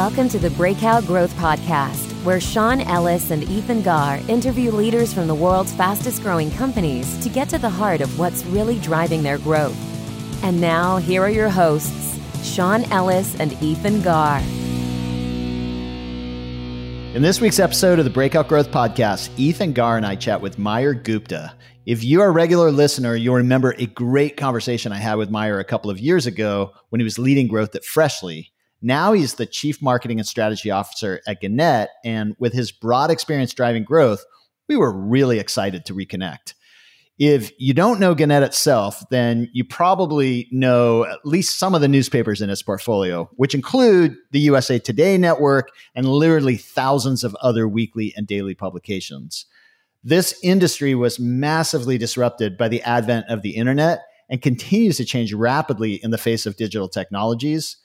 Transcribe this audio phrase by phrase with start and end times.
[0.00, 5.26] Welcome to the Breakout Growth Podcast, where Sean Ellis and Ethan Garr interview leaders from
[5.26, 9.36] the world's fastest growing companies to get to the heart of what's really driving their
[9.36, 9.76] growth.
[10.42, 14.40] And now, here are your hosts, Sean Ellis and Ethan Garr.
[17.14, 20.56] In this week's episode of the Breakout Growth Podcast, Ethan Garr and I chat with
[20.56, 21.52] Mayur Gupta.
[21.84, 25.60] If you are a regular listener, you'll remember a great conversation I had with Mayur
[25.60, 28.50] a couple of years ago when he was leading growth at Freshly.
[28.82, 31.90] Now he's the chief marketing and strategy officer at Gannett.
[32.04, 34.24] And with his broad experience driving growth,
[34.68, 36.54] we were really excited to reconnect.
[37.18, 41.88] If you don't know Gannett itself, then you probably know at least some of the
[41.88, 47.68] newspapers in its portfolio, which include the USA Today network and literally thousands of other
[47.68, 49.44] weekly and daily publications.
[50.02, 54.00] This industry was massively disrupted by the advent of the internet
[54.30, 57.76] and continues to change rapidly in the face of digital technologies.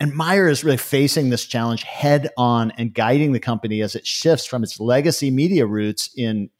[0.00, 4.06] And Mayur is really facing this challenge head on and guiding the company as it
[4.06, 6.50] shifts from its legacy media roots in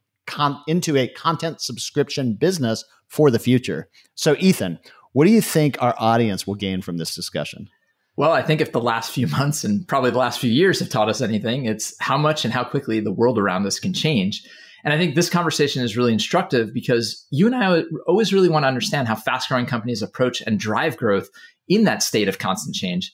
[0.67, 3.89] into a content subscription business for the future.
[4.15, 4.79] So, Ethan,
[5.13, 7.69] what do you think our audience will gain from this discussion?
[8.17, 10.91] Well, I think if the last few months and probably the last few years have
[10.91, 14.43] taught us anything, it's how much and how quickly the world around us can change.
[14.85, 18.65] And I think this conversation is really instructive because you and I always really want
[18.65, 21.29] to understand how fast growing companies approach and drive growth
[21.69, 23.13] in that state of constant change.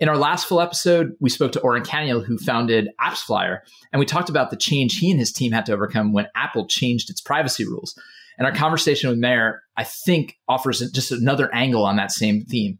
[0.00, 3.58] In our last full episode, we spoke to Oren Kaniel, who founded AppsFlyer,
[3.92, 6.68] and we talked about the change he and his team had to overcome when Apple
[6.68, 7.98] changed its privacy rules.
[8.38, 12.78] And our conversation with Mayur, I think, offers just another angle on that same theme.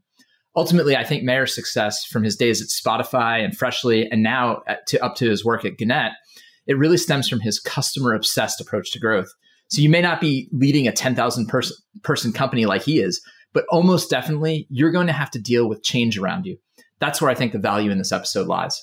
[0.54, 5.04] Ultimately, I think Mayur's success from his days at Spotify and Freshly, and now to,
[5.04, 6.12] up to his work at Gannett,
[6.68, 9.32] it really stems from his customer obsessed approach to growth.
[9.70, 13.20] So you may not be leading a 10,000 person, person company like he is,
[13.52, 16.58] but almost definitely you're going to have to deal with change around you
[17.00, 18.82] that's where I think the value in this episode lies.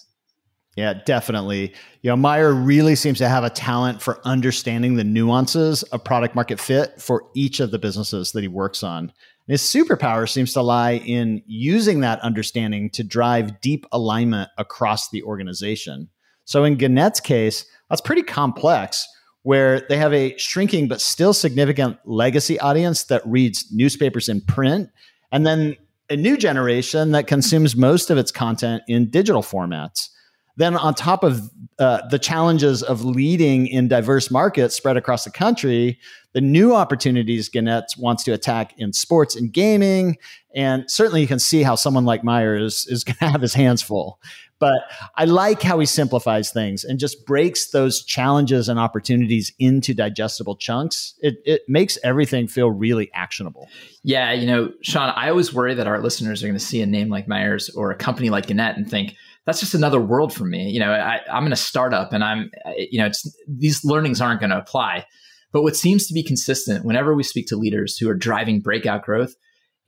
[0.75, 1.73] Yeah, definitely.
[2.01, 6.35] You know, Mayur really seems to have a talent for understanding the nuances of product
[6.35, 9.03] market fit for each of the businesses that he works on.
[9.03, 9.13] And
[9.47, 15.23] his superpower seems to lie in using that understanding to drive deep alignment across the
[15.23, 16.09] organization.
[16.43, 19.07] So in Gannett's case, that's pretty complex,
[19.43, 24.89] where they have a shrinking but still significant legacy audience that reads newspapers in print.
[25.31, 25.77] And then
[26.09, 30.09] a new generation that consumes most of its content in digital formats.
[30.57, 31.49] Then, on top of
[31.79, 35.99] uh, the challenges of leading in diverse markets spread across the country,
[36.33, 40.17] the new opportunities Gannett wants to attack in sports and gaming.
[40.55, 43.81] And certainly, you can see how someone like Myers is going to have his hands
[43.81, 44.19] full.
[44.57, 44.83] But
[45.15, 50.55] I like how he simplifies things and just breaks those challenges and opportunities into digestible
[50.55, 51.13] chunks.
[51.19, 53.67] It, it makes everything feel really actionable.
[54.03, 56.85] Yeah, you know, Sean, I always worry that our listeners are going to see a
[56.85, 59.15] name like Myers or a company like Gannett and think,
[59.45, 60.69] that's just another world for me.
[60.69, 63.09] You know, I, am in a startup and I'm, you know,
[63.47, 65.05] these learnings aren't going to apply.
[65.51, 69.03] But what seems to be consistent whenever we speak to leaders who are driving breakout
[69.03, 69.35] growth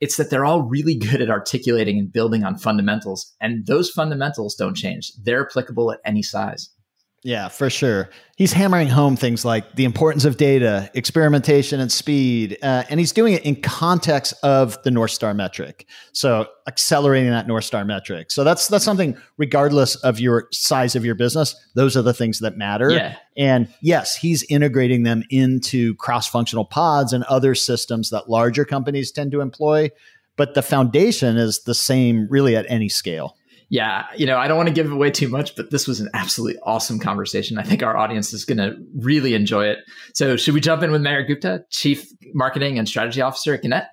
[0.00, 3.34] it's that they're all really good at articulating and building on fundamentals.
[3.40, 5.12] And those fundamentals don't change.
[5.22, 6.70] They're applicable at any size.
[7.24, 8.10] Yeah, for sure.
[8.36, 12.56] He's hammering home things like the importance of data, experimentation, and speed.
[12.62, 15.86] Uh, and he's doing it in context of the North Star metric.
[16.12, 18.30] So accelerating that North Star metric.
[18.30, 22.38] So that's that's something, regardless of your size of your business, those are the things
[22.38, 22.90] that matter.
[22.90, 23.16] Yeah.
[23.36, 29.32] And yes, he's integrating them into cross-functional pods and other systems that larger companies tend
[29.32, 29.90] to employ.
[30.36, 33.36] But the foundation is the same really at any scale
[33.70, 36.08] yeah, you know, I don't want to give away too much, but this was an
[36.14, 37.58] absolutely awesome conversation.
[37.58, 39.78] I think our audience is going to really enjoy it.
[40.14, 43.84] So, should we jump in with Mayur Gupta, Chief Marketing and Strategy Officer at Gannett?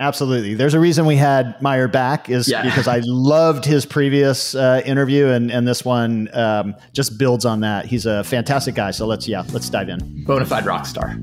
[0.00, 0.54] Absolutely.
[0.54, 2.62] There's a reason we had Mayur back is yeah.
[2.62, 7.60] because I loved his previous uh, interview, and and this one um, just builds on
[7.60, 7.86] that.
[7.86, 8.92] He's a fantastic guy.
[8.92, 9.98] So let's yeah, let's dive in.
[10.24, 11.16] Bonafide rock star.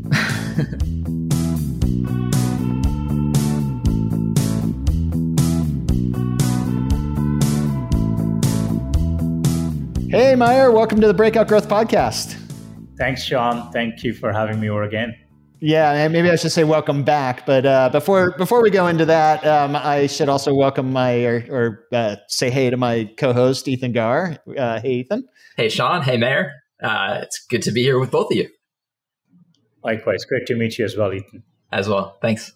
[10.16, 12.38] Hey, Mayur, welcome to the Breakout Growth Podcast.
[12.98, 13.70] Thanks, Sean.
[13.74, 15.14] Thank you for having me over again.
[15.60, 17.46] Yeah, maybe I should say welcome back.
[17.46, 21.46] But uh, before before we go into that, um, I should also welcome my or,
[21.50, 24.38] or uh, say hey to my co-host Ethan Garr.
[24.58, 25.28] Uh, hey, Ethan.
[25.58, 26.02] Hey, Sean.
[26.02, 26.50] Hey, Mayur.
[26.82, 28.48] Uh, it's good to be here with both of you.
[29.84, 31.44] Likewise, great to meet you as well, Ethan.
[31.74, 32.18] As well.
[32.22, 32.54] Thanks.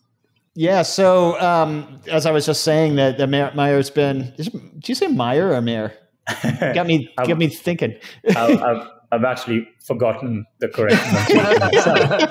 [0.55, 0.83] Yeah.
[0.83, 4.33] So um, as I was just saying that the Mayur's been.
[4.37, 5.91] Did you say Meyer or Mayer?
[6.73, 7.95] got me got me thinking.
[8.35, 12.29] I'll, I'll, I've actually forgotten the correct pronunciation.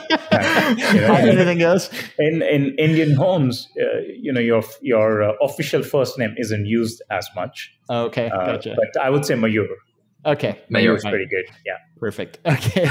[0.94, 1.90] you know, Anything else?
[2.18, 7.02] In in Indian homes, uh, you know, your your uh, official first name isn't used
[7.10, 7.74] as much.
[7.90, 8.76] okay, uh, gotcha.
[8.76, 9.66] But I would say Mayur.
[10.26, 11.44] Okay, Mayur is pretty good.
[11.64, 11.76] Yeah.
[11.98, 12.38] Perfect.
[12.46, 12.86] Okay.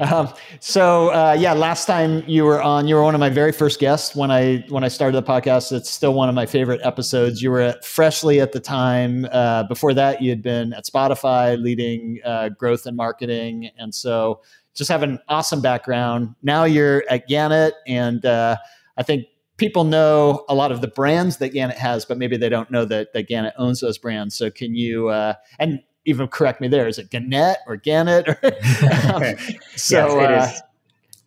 [0.00, 3.52] um, so uh, yeah, last time you were on, you were one of my very
[3.52, 5.72] first guests when I when I started the podcast.
[5.72, 7.42] It's still one of my favorite episodes.
[7.42, 9.26] You were at Freshly at the time.
[9.32, 14.40] Uh, before that, you had been at Spotify, leading uh, growth and marketing, and so
[14.74, 16.34] just have an awesome background.
[16.42, 18.56] Now you're at Gannett, and uh,
[18.96, 19.26] I think
[19.56, 22.84] people know a lot of the brands that Gannett has, but maybe they don't know
[22.84, 24.36] that, that Gannett owns those brands.
[24.36, 26.88] So can you uh, and even correct me there.
[26.88, 28.28] Is it Gannett or Gannett?
[28.28, 28.38] Or,
[29.14, 29.36] um,
[29.76, 30.62] so, yes,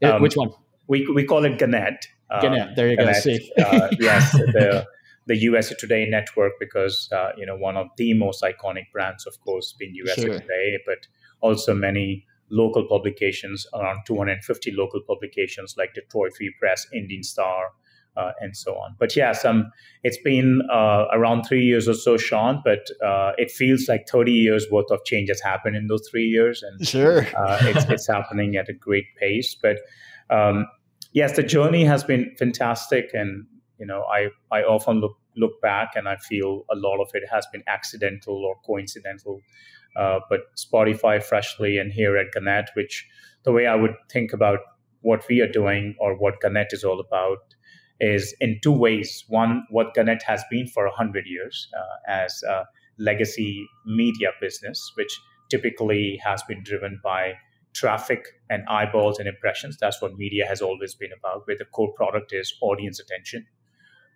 [0.03, 0.51] uh, um, which one?
[0.87, 2.07] We, we call it Gannett.
[2.31, 2.75] Um, Gannett.
[2.75, 3.19] There you Gannett, go.
[3.21, 3.51] See.
[3.57, 4.85] uh, yes, the
[5.27, 9.39] the USA Today network because uh, you know one of the most iconic brands, of
[9.41, 10.39] course, being USA sure.
[10.39, 11.07] Today, but
[11.41, 17.69] also many local publications, around 250 local publications like Detroit Free Press, IndyStar,
[18.17, 18.95] uh, and so on.
[18.99, 19.71] But yeah, some
[20.03, 22.61] it's been uh, around three years or so, Sean.
[22.63, 26.25] But uh, it feels like thirty years worth of change has happened in those three
[26.27, 29.55] years, and sure, uh, it's, it's happening at a great pace.
[29.55, 29.77] But
[30.29, 30.67] um,
[31.13, 33.45] yes, the journey has been fantastic, and
[33.79, 37.23] you know, I I often look look back and I feel a lot of it
[37.31, 39.39] has been accidental or coincidental.
[39.95, 43.07] Uh, but Spotify, Freshly, and here at Gannett, which
[43.43, 44.59] the way I would think about
[45.01, 47.39] what we are doing or what Gannett is all about
[48.01, 49.23] is in two ways.
[49.27, 52.65] One, what Gannett has been for 100 years uh, as a
[52.97, 57.33] legacy media business, which typically has been driven by
[57.73, 59.77] traffic and eyeballs and impressions.
[59.79, 63.45] That's what media has always been about, where the core product is audience attention.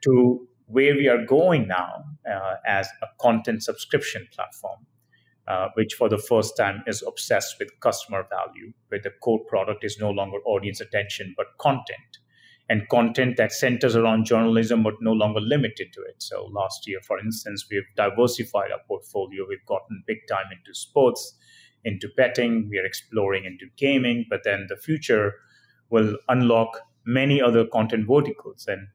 [0.04, 4.80] To where we are going now uh, as a content subscription platform,
[5.48, 9.84] uh, which for the first time is obsessed with customer value, where the core product
[9.84, 12.18] is no longer audience attention, but content
[12.70, 16.16] and content that centers around journalism but no longer limited to it.
[16.18, 19.46] So last year, for instance, we've diversified our portfolio.
[19.48, 21.36] We've gotten big time into sports,
[21.84, 22.68] into betting.
[22.70, 25.34] We are exploring into gaming, but then the future
[25.90, 28.66] will unlock many other content verticals.
[28.68, 28.88] And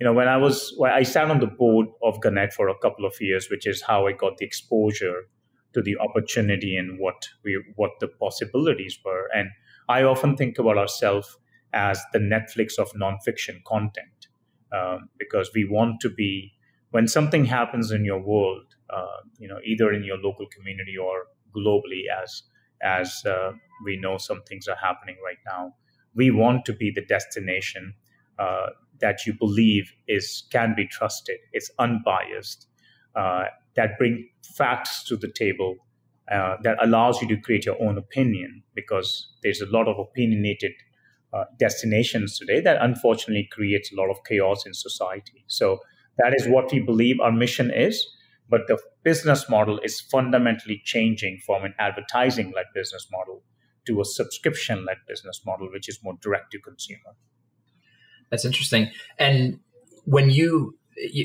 [0.00, 2.78] you know, when I was well, I sat on the board of Gannett for a
[2.78, 5.28] couple of years, which is how I got the exposure
[5.72, 9.30] to the opportunity and what we what the possibilities were.
[9.34, 9.48] And
[9.88, 11.38] I often think about ourselves
[11.74, 14.28] as the Netflix of nonfiction content,
[14.72, 16.52] um, because we want to be
[16.90, 21.26] when something happens in your world, uh, you know, either in your local community or
[21.54, 22.44] globally, as
[22.82, 23.50] as uh,
[23.84, 25.74] we know some things are happening right now,
[26.14, 27.94] we want to be the destination
[28.38, 28.66] uh,
[29.00, 32.68] that you believe is can be trusted, it's unbiased,
[33.16, 35.76] uh, that bring facts to the table.
[36.32, 40.72] Uh, that allows you to create your own opinion because there's a lot of opinionated
[41.34, 45.44] uh, destinations today that unfortunately creates a lot of chaos in society.
[45.48, 45.78] So
[46.18, 48.06] that is what we believe our mission is.
[48.48, 53.42] But the business model is fundamentally changing from an advertising led business model
[53.86, 57.16] to a subscription led business model, which is more direct to consumer.
[58.30, 58.90] That's interesting.
[59.18, 59.60] And
[60.04, 60.78] when you,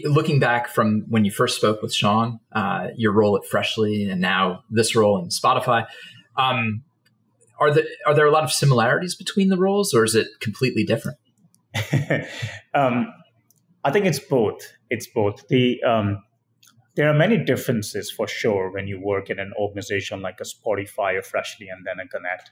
[0.06, 4.22] looking back from when you first spoke with Sean, uh, your role at Freshly, and
[4.22, 5.86] now this role in Spotify,
[6.38, 6.84] um,
[7.60, 10.84] are there are there a lot of similarities between the roles, or is it completely
[10.84, 11.18] different?
[12.74, 13.14] um,
[13.84, 14.74] I think it's both.
[14.90, 15.48] It's both.
[15.48, 16.24] The um,
[16.96, 21.18] there are many differences for sure when you work in an organization like a Spotify
[21.18, 22.50] or Freshly and then a Gannett.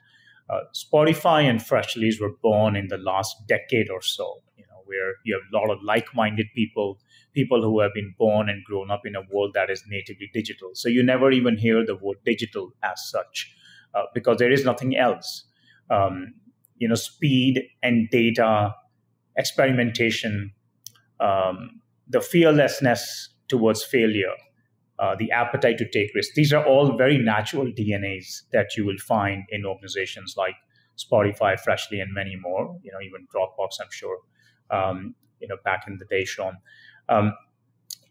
[0.50, 4.42] Uh, Spotify and Freshly's were born in the last decade or so.
[4.56, 7.00] You know, where you have a lot of like-minded people,
[7.34, 10.70] people who have been born and grown up in a world that is natively digital.
[10.76, 13.54] So you never even hear the word digital as such
[13.94, 15.46] uh, because there is nothing else.
[15.90, 16.34] Um,
[16.78, 18.74] you know, speed and data,
[19.36, 20.54] experimentation,
[21.20, 24.34] um, the fearlessness towards failure,
[25.00, 26.36] uh, the appetite to take risks.
[26.36, 30.56] These are all very natural DNAs that you will find in organizations like
[30.98, 32.78] Spotify, Freshly, and many more.
[32.84, 34.18] You know, even Dropbox, I'm sure.
[34.70, 36.58] Um, you know, back in the day, Sean.
[37.10, 37.34] Um,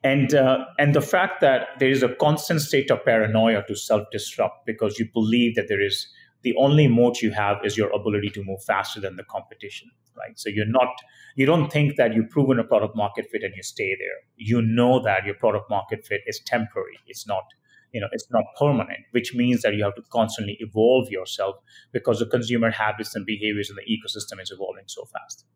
[0.07, 4.65] and uh, and the fact that there is a constant state of paranoia to self-disrupt
[4.67, 6.07] because you believe that there is
[6.43, 10.39] the only moat you have is your ability to move faster than the competition right?
[10.39, 10.89] So you're not
[11.37, 14.19] you don't think that you've proven a product market fit and you stay there.
[14.37, 16.99] You know that your product market fit is temporary.
[17.07, 17.45] It's not
[17.93, 21.57] you know it's not permanent which means that you have to constantly evolve yourself
[21.93, 25.47] because the consumer habits and behaviors in the ecosystem is evolving so fast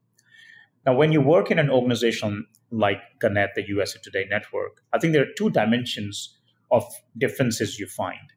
[0.87, 5.12] now, when you work in an organization like Gannett, the USA Today network, I think
[5.12, 6.38] there are two dimensions
[6.70, 6.84] of
[7.18, 8.32] differences you find.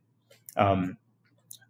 [0.57, 0.97] Um,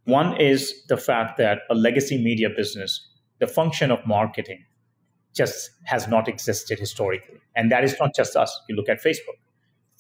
[0.05, 3.07] One is the fact that a legacy media business,
[3.39, 4.65] the function of marketing
[5.33, 7.39] just has not existed historically.
[7.55, 8.51] And that is not just us.
[8.67, 9.39] You look at Facebook.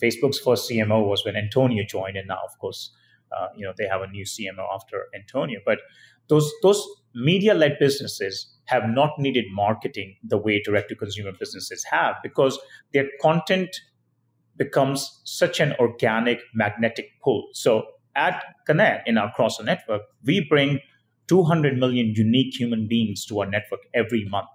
[0.01, 2.91] Facebook's first CMO was when Antonio joined, and now, of course,
[3.31, 5.59] uh, you know they have a new CMO after Antonio.
[5.65, 5.79] But
[6.27, 12.59] those those media-led businesses have not needed marketing the way direct-to-consumer businesses have because
[12.93, 13.81] their content
[14.55, 17.49] becomes such an organic magnetic pull.
[17.53, 17.83] So
[18.15, 20.79] at Gannett in our crosser network, we bring
[21.27, 24.49] 200 million unique human beings to our network every month.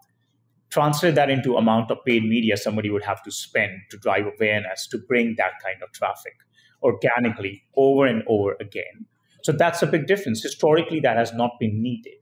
[0.70, 4.86] Translate that into amount of paid media somebody would have to spend to drive awareness
[4.88, 6.34] to bring that kind of traffic
[6.82, 9.06] organically over and over again.
[9.42, 10.42] So that's a big difference.
[10.42, 12.14] Historically that has not been needed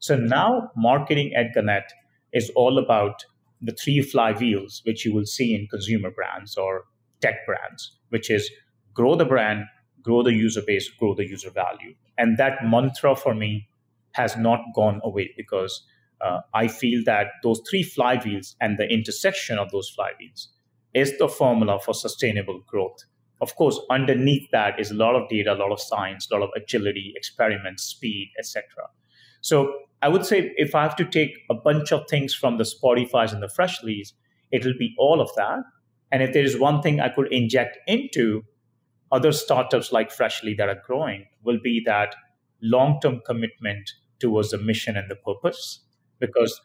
[0.00, 1.92] so now marketing at gannett
[2.32, 3.24] is all about
[3.62, 6.84] the three flywheels which you will see in consumer brands or
[7.20, 8.50] tech brands which is
[8.92, 9.64] grow the brand
[10.02, 13.68] grow the user base grow the user value and that mantra for me
[14.12, 15.82] has not gone away because
[16.20, 20.48] uh, I feel that those three flywheels and the intersection of those flywheels
[20.92, 23.04] is the formula for sustainable growth.
[23.40, 26.42] Of course, underneath that is a lot of data, a lot of science, a lot
[26.42, 28.64] of agility, experiments, speed, etc.
[29.40, 32.64] So I would say if I have to take a bunch of things from the
[32.64, 34.14] Spotify's and the Freshly's,
[34.50, 35.60] it'll be all of that.
[36.10, 38.42] And if there is one thing I could inject into
[39.12, 42.14] other startups like Freshly that are growing, will be that
[42.62, 45.80] long-term commitment towards the mission and the purpose
[46.18, 46.60] because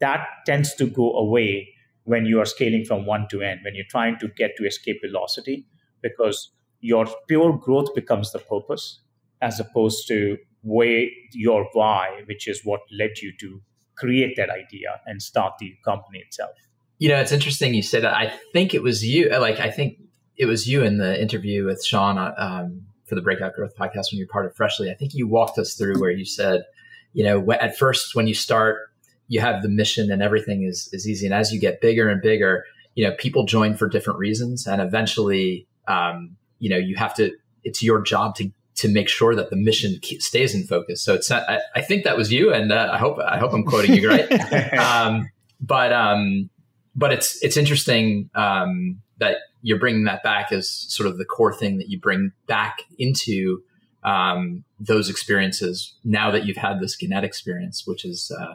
[0.00, 1.68] that tends to go away
[2.04, 5.00] when you are scaling from one to n, when you're trying to get to escape
[5.04, 5.66] velocity,
[6.02, 9.00] because your pure growth becomes the purpose
[9.42, 13.60] as opposed to where your why, which is what led you to
[13.96, 16.52] create that idea and start the company itself.
[16.98, 18.14] You know, it's interesting you said that.
[18.14, 19.98] I think it was you, like, I think
[20.36, 24.12] it was you in the interview with Sean uh, um, for the Breakout Growth podcast
[24.12, 24.90] when you're part of Freshly.
[24.90, 26.64] I think you walked us through where you said,
[27.12, 28.90] you know, at first when you start
[29.30, 31.24] you have the mission and everything is is easy.
[31.24, 32.64] And as you get bigger and bigger,
[32.96, 37.32] you know, people join for different reasons, and eventually, um, you know, you have to.
[37.62, 41.02] It's your job to to make sure that the mission stays in focus.
[41.02, 43.52] So it's not, I, I think that was you, and uh, I hope I hope
[43.52, 44.72] I'm quoting you right.
[44.78, 45.28] um,
[45.60, 46.48] but um,
[46.96, 51.52] but it's it's interesting um, that you're bringing that back as sort of the core
[51.52, 53.62] thing that you bring back into
[54.02, 58.54] um, those experiences now that you've had this Gannett experience, which is uh,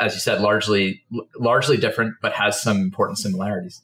[0.00, 1.02] as you said, largely
[1.36, 3.82] largely different, but has some important similarities.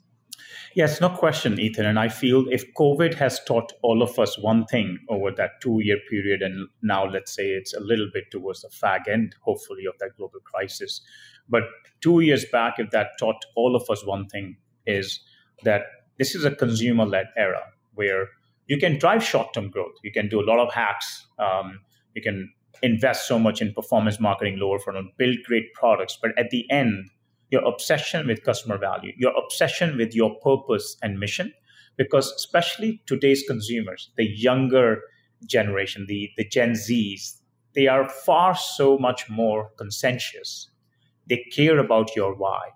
[0.74, 1.84] Yes, no question, Ethan.
[1.84, 5.80] And I feel if COVID has taught all of us one thing over that two
[5.82, 9.84] year period, and now let's say it's a little bit towards the fag end, hopefully,
[9.86, 11.02] of that global crisis.
[11.48, 11.64] But
[12.00, 15.20] two years back, if that taught all of us one thing, is
[15.64, 15.82] that
[16.18, 17.62] this is a consumer led era
[17.94, 18.28] where
[18.66, 19.94] you can drive short term growth.
[20.02, 21.26] You can do a lot of hacks.
[21.38, 21.80] Um,
[22.14, 22.50] you can
[22.82, 26.18] invest so much in performance marketing lower funnel, build great products.
[26.20, 27.10] But at the end,
[27.52, 31.52] your obsession with customer value, your obsession with your purpose and mission,
[31.98, 35.02] because especially today's consumers, the younger
[35.46, 37.36] generation, the, the Gen Zs,
[37.74, 40.70] they are far so much more conscientious.
[41.28, 42.70] They care about your why.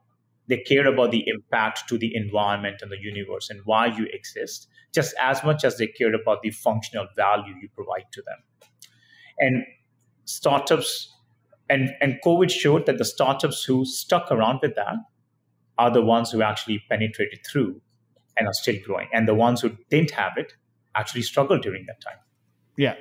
[0.49, 4.69] They care about the impact to the environment and the universe and why you exist,
[4.95, 8.39] just as much as they care about the functional value you provide to them.
[9.39, 9.65] And
[10.27, 11.16] startups
[11.69, 14.97] and and covid showed that the startups who stuck around with that
[15.79, 17.81] are the ones who actually penetrated through
[18.37, 19.09] and are still growing.
[19.13, 20.55] And the ones who didn't have it
[20.95, 22.19] actually struggled during that time.
[22.77, 22.95] Yeah.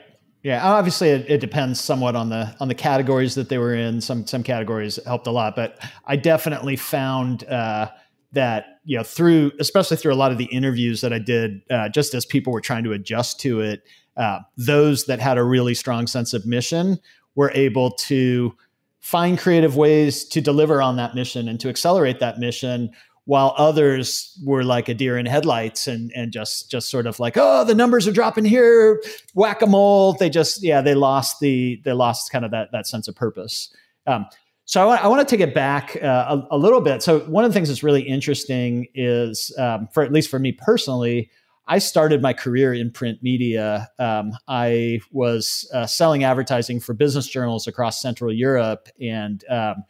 [0.43, 0.65] Yeah.
[0.65, 4.01] Obviously it, it depends somewhat on the on the categories that they were in.
[4.01, 7.89] Some some categories helped a lot but i definitely found uh,
[8.31, 11.89] that you know through especially through a lot of the interviews that i did uh,
[11.89, 13.81] just as people were trying to adjust to it
[14.17, 16.99] uh, those that had a really strong sense of mission
[17.35, 18.55] were able to
[18.99, 22.89] find creative ways to deliver on that mission and to accelerate that mission
[23.25, 27.35] while others were like a deer in headlights and and just just sort of like
[27.37, 29.01] oh the numbers are dropping here
[29.33, 30.13] whack-a-mole.
[30.13, 33.75] They just yeah they lost the they lost kind of that that sense of purpose.
[34.07, 34.27] Um,
[34.67, 37.03] so I want, I want to take it back uh, a, a, little bit.
[37.03, 40.51] So one of the things that's really interesting is um, for at least for me
[40.51, 41.29] personally
[41.67, 43.89] I started my career in print media.
[43.97, 49.83] Um, I was uh, selling advertising for business journals across Central Europe, and um,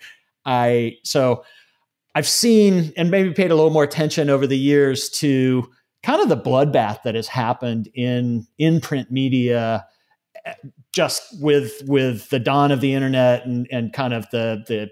[0.46, 1.44] I so
[2.13, 5.70] I've seen and maybe paid a little more attention over the years to
[6.01, 9.86] kind of the bloodbath that has happened in in print media
[10.94, 14.89] just with with the dawn of the internet and and kind of the the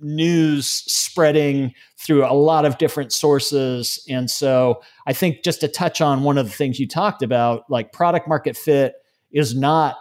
[0.00, 4.02] news spreading through a lot of different sources.
[4.08, 7.64] And so I think just to touch on one of the things you talked about,
[7.68, 8.94] like product market fit
[9.32, 9.96] is not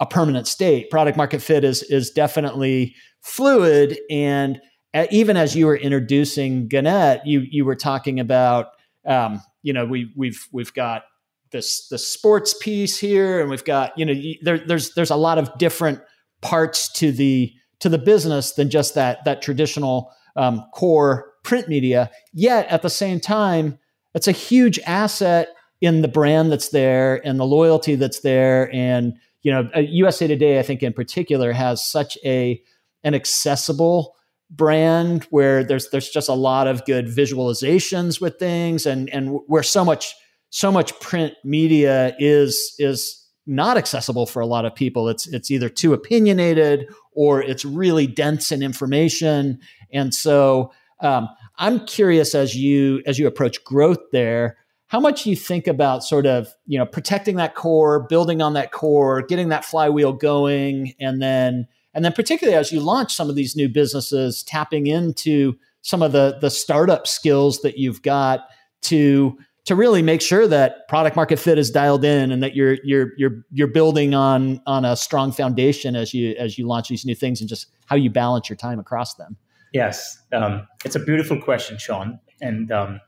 [0.00, 0.90] a permanent state.
[0.90, 4.60] Product market fit is is definitely fluid, and
[4.92, 8.68] uh, even as you were introducing Gannett, you you were talking about
[9.06, 11.04] um, you know we we've we've got
[11.52, 15.38] this the sports piece here, and we've got you know there, there's there's a lot
[15.38, 16.00] of different
[16.42, 17.52] parts to the
[17.84, 22.10] to the business than just that that traditional um, core print media.
[22.32, 23.78] Yet at the same time,
[24.14, 25.48] it's a huge asset
[25.82, 28.74] in the brand that's there and the loyalty that's there.
[28.74, 29.12] And
[29.42, 32.62] you know, USA uh, Today, I think in particular, has such a
[33.02, 34.16] an accessible
[34.50, 39.62] brand where there's there's just a lot of good visualizations with things, and and where
[39.62, 40.14] so much
[40.48, 45.10] so much print media is is not accessible for a lot of people.
[45.10, 49.60] It's it's either too opinionated or it's really dense in information,
[49.92, 51.28] and so um,
[51.58, 54.56] I'm curious as you as you approach growth there,
[54.86, 58.72] how much you think about sort of you know protecting that core, building on that
[58.72, 63.36] core, getting that flywheel going, and then and then particularly as you launch some of
[63.36, 68.48] these new businesses, tapping into some of the the startup skills that you've got
[68.82, 72.76] to to really make sure that product market fit is dialed in and that you're
[72.84, 77.04] you're you're you're building on on a strong foundation as you as you launch these
[77.04, 79.36] new things and just how you balance your time across them.
[79.72, 83.00] Yes, um, it's a beautiful question, Sean, and um,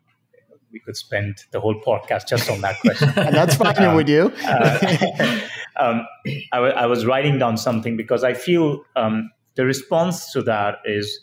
[0.72, 3.12] we could spend the whole podcast just on that question.
[3.16, 4.32] and that's fine um, with you.
[4.44, 5.40] uh,
[5.76, 6.06] um,
[6.52, 10.78] I, w- I was writing down something because I feel um, the response to that
[10.84, 11.20] is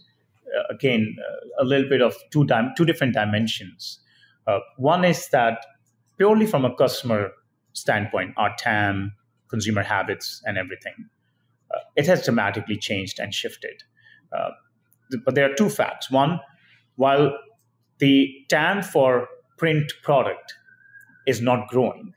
[0.47, 3.99] uh, again uh, a little bit of two dim- two different dimensions.
[4.47, 5.65] Uh, one is that
[6.17, 7.31] purely from a customer
[7.73, 9.13] standpoint, our TAM,
[9.49, 11.09] consumer habits, and everything,
[11.73, 13.83] uh, it has dramatically changed and shifted.
[14.31, 14.49] Uh,
[15.25, 16.09] but there are two facts.
[16.09, 16.39] One,
[16.95, 17.37] while
[17.99, 20.53] the TAM for print product
[21.27, 22.13] is not growing,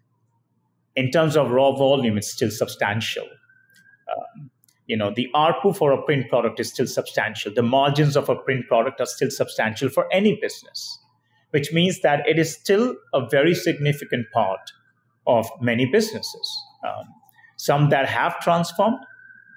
[0.94, 3.24] in terms of raw volume, it's still substantial.
[3.24, 4.50] Um,
[4.86, 7.52] you know, the ARPU for a print product is still substantial.
[7.54, 10.98] The margins of a print product are still substantial for any business,
[11.50, 14.72] which means that it is still a very significant part
[15.26, 16.62] of many businesses.
[16.86, 17.06] Um,
[17.56, 18.98] some that have transformed,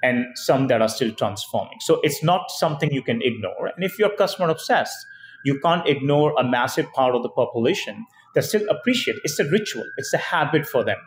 [0.01, 1.77] and some that are still transforming.
[1.81, 3.67] So it's not something you can ignore.
[3.75, 4.97] And if you're customer obsessed,
[5.43, 9.17] you can't ignore a massive part of the population that still appreciate.
[9.23, 9.85] It's a ritual.
[9.97, 10.97] It's a habit for them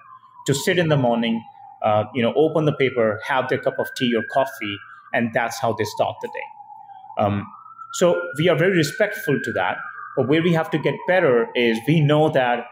[0.46, 1.42] to sit in the morning,
[1.82, 4.76] uh, you know, open the paper, have their cup of tea or coffee,
[5.12, 7.24] and that's how they start the day.
[7.24, 7.46] Um,
[7.94, 9.76] so we are very respectful to that.
[10.16, 12.66] But where we have to get better is we know that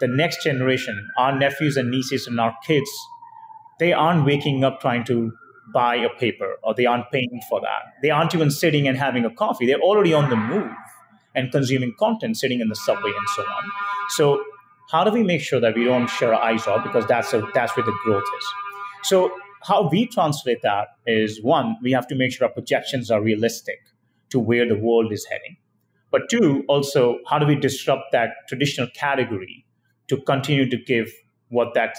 [0.00, 2.90] the next generation, our nephews and nieces and our kids,
[3.78, 5.32] they aren't waking up trying to
[5.72, 7.94] buy a paper or they aren't paying for that.
[8.02, 9.66] They aren't even sitting and having a coffee.
[9.66, 10.70] They're already on the move
[11.34, 13.70] and consuming content sitting in the subway and so on.
[14.08, 14.44] So
[14.90, 17.42] how do we make sure that we don't shut our eyes off because that's a,
[17.54, 18.46] that's where the growth is.
[19.04, 19.30] So
[19.62, 23.78] how we translate that is one, we have to make sure our projections are realistic
[24.30, 25.56] to where the world is heading.
[26.10, 29.64] But two, also, how do we disrupt that traditional category
[30.08, 31.12] to continue to give
[31.48, 31.96] what that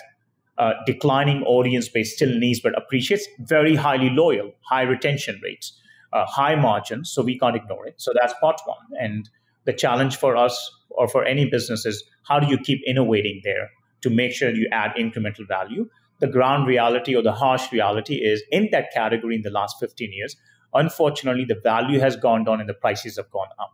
[0.57, 5.79] uh, declining audience base still needs but appreciates, very highly loyal, high retention rates,
[6.13, 7.11] uh, high margins.
[7.11, 7.95] So we can't ignore it.
[7.97, 8.77] So that's part one.
[8.99, 9.29] And
[9.65, 13.69] the challenge for us or for any business is how do you keep innovating there
[14.01, 15.89] to make sure you add incremental value?
[16.19, 20.11] The ground reality or the harsh reality is in that category in the last 15
[20.13, 20.35] years,
[20.73, 23.71] unfortunately, the value has gone down and the prices have gone up.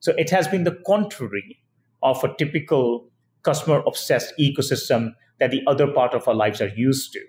[0.00, 1.58] So it has been the contrary
[2.02, 3.08] of a typical
[3.42, 7.20] customer obsessed ecosystem that the other part of our lives are used to,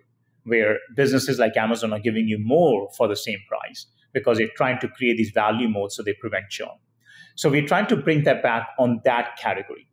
[0.43, 4.79] where businesses like Amazon are giving you more for the same price because they're trying
[4.79, 6.69] to create these value moats so they prevent churn.
[7.35, 9.87] So we're trying to bring that back on that category.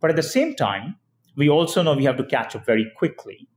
[0.00, 0.96] But at the same time,
[1.36, 3.48] we also know we have to catch up very quickly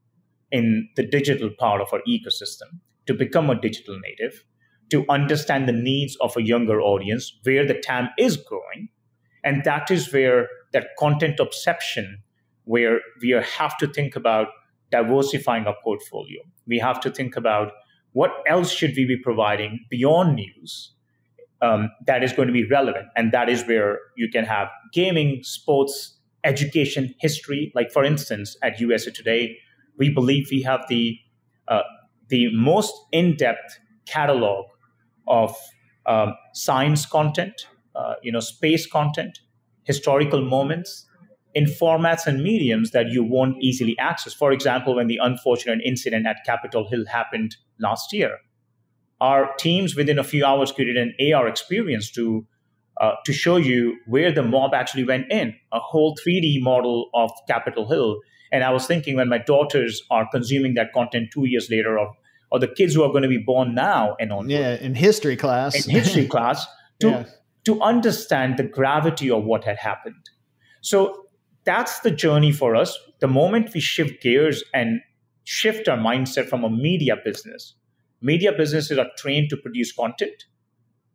[0.51, 4.43] in the digital part of our ecosystem to become a digital native,
[4.91, 8.89] to understand the needs of a younger audience, where the TAM is growing.
[9.43, 12.21] And that is where that content obsession
[12.65, 14.47] where we have to think about
[14.91, 16.41] diversifying our portfolio.
[16.67, 17.71] We have to think about
[18.13, 20.93] what else should we be providing beyond news
[21.61, 23.07] um, that is going to be relevant.
[23.15, 27.71] And that is where you can have gaming, sports, education, history.
[27.75, 29.57] Like, for instance, at USA Today,
[29.97, 31.17] we believe we have the,
[31.67, 31.81] uh,
[32.29, 34.65] the most in depth catalog
[35.27, 35.55] of
[36.05, 39.39] um, science content, uh, you know, space content,
[39.83, 41.07] historical moments,
[41.53, 44.33] in formats and mediums that you won't easily access.
[44.33, 48.37] For example, when the unfortunate incident at Capitol Hill happened last year,
[49.19, 52.47] our teams within a few hours created an AR experience to
[52.99, 57.31] uh, to show you where the mob actually went in, a whole 3D model of
[57.47, 58.19] Capitol Hill.
[58.51, 62.11] And I was thinking when my daughters are consuming that content two years later, or,
[62.51, 64.49] or the kids who are going to be born now and on.
[64.49, 65.85] Yeah, in history class.
[65.85, 66.65] In history class,
[66.99, 67.25] to, yeah.
[67.65, 70.29] to understand the gravity of what had happened.
[70.81, 71.25] So
[71.63, 72.97] that's the journey for us.
[73.19, 75.01] The moment we shift gears and
[75.43, 77.75] shift our mindset from a media business,
[78.21, 80.45] media businesses are trained to produce content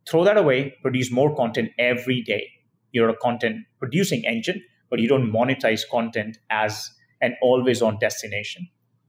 [0.09, 2.49] throw that away, produce more content every day.
[2.93, 8.69] You're a content producing engine, but you don't monetize content as an always on destination.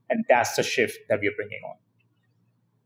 [0.10, 1.76] And that's the shift that we're bringing on.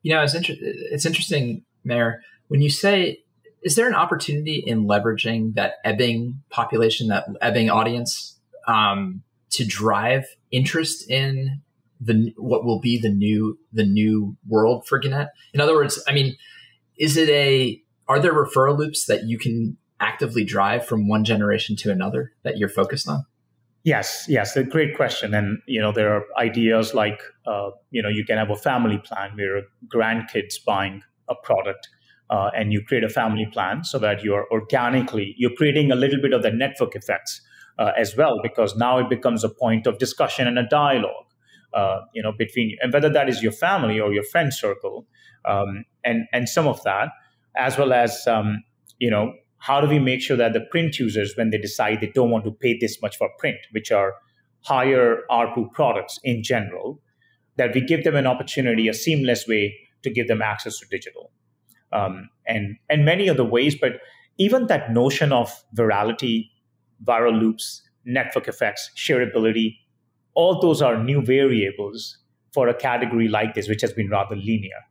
[0.02, 3.20] You know, it's, inter- it's interesting, Mayur, when you say,
[3.62, 10.26] is there an opportunity in leveraging that ebbing population, that ebbing audience, um, to drive
[10.52, 11.62] interest in
[12.00, 15.30] the what will be the new the new world for Gannett?
[15.54, 16.36] In other words, I mean,
[16.98, 21.76] is it a are there referral loops that you can actively drive from one generation
[21.78, 23.26] to another that you're focused on?
[23.84, 25.34] Yes, yes, a great question.
[25.34, 29.00] And you know, there are ideas like uh, you know you can have a family
[29.00, 31.90] plan where grandkids buying a product,
[32.30, 36.22] uh, and you create a family plan so that you're organically you're creating a little
[36.22, 37.42] bit of the network effects
[37.80, 41.26] uh, as well, because now it becomes a point of discussion and a dialogue.
[41.74, 45.08] Uh, you know, between you and whether that is your family or your friend circle,
[45.46, 47.10] um, and and some of that,
[47.56, 48.64] as well as um,
[49.00, 52.12] you know how do we make sure that the print users when they decide they
[52.14, 54.14] don't want to pay this much for print which are
[54.62, 57.00] higher ARPU products in general
[57.58, 61.32] that we give them an opportunity a seamless way to give them access to digital
[61.92, 63.94] um, and and many other ways but
[64.38, 66.50] even that notion of virality
[67.04, 69.78] viral loops network effects shareability
[70.34, 72.18] all those are new variables
[72.54, 74.82] for a category like this which has been rather linear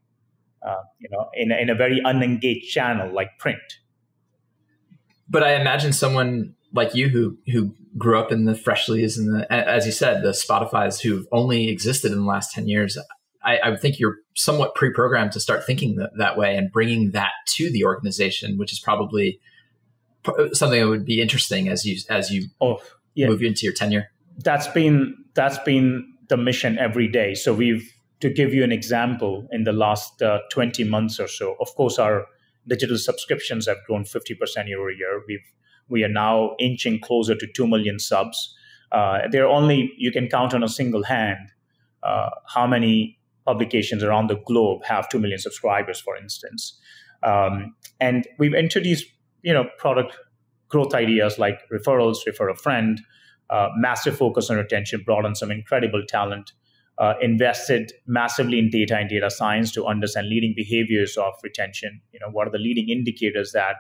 [0.67, 3.79] uh, you know, in in a very unengaged channel like print.
[5.31, 9.53] But I imagine someone like you who who grew up in the Freshly's and the,
[9.53, 12.99] as you said, the Spotify's who've only existed in the last ten years.
[13.43, 17.13] I, I would think you're somewhat pre-programmed to start thinking that, that way and bringing
[17.13, 19.41] that to the organization, which is probably
[20.53, 22.79] something that would be interesting as you as you oh,
[23.15, 23.29] yeah.
[23.29, 24.11] move into your tenure.
[24.39, 27.35] That's been that's been the mission every day.
[27.35, 31.57] So we've to give you an example, in the last uh, 20 months or so,
[31.61, 32.27] of course, our
[32.67, 35.23] digital subscriptions have grown 50% year over year.
[35.27, 35.45] We've,
[35.89, 38.55] we are now inching closer to 2 million subs.
[38.93, 41.53] Uh, there are only, you can count on a single hand
[42.03, 46.79] uh, how many publications around the globe have 2 million subscribers, for instance.
[47.23, 49.07] Um, and we've introduced,
[49.43, 50.17] you know, product
[50.69, 53.01] growth ideas like referrals, refer a friend,
[53.51, 56.53] uh, massive focus on retention, brought on some incredible talent
[57.01, 62.01] uh, invested massively in data and data science to understand leading behaviors of retention.
[62.13, 63.77] You know, what are the leading indicators that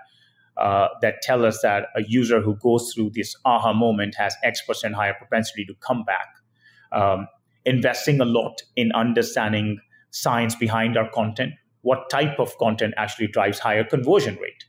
[0.57, 4.63] uh, that tell us that a user who goes through this aha moment has X
[4.67, 6.29] percent higher propensity to come back.
[6.93, 7.29] Um,
[7.65, 9.79] investing a lot in understanding
[10.11, 11.53] science behind our content.
[11.83, 14.65] What type of content actually drives higher conversion rate?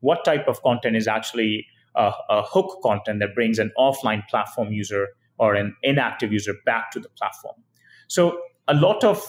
[0.00, 4.72] What type of content is actually a, a hook content that brings an offline platform
[4.72, 7.56] user or an inactive user back to the platform?
[8.08, 8.38] So
[8.68, 9.22] a lot of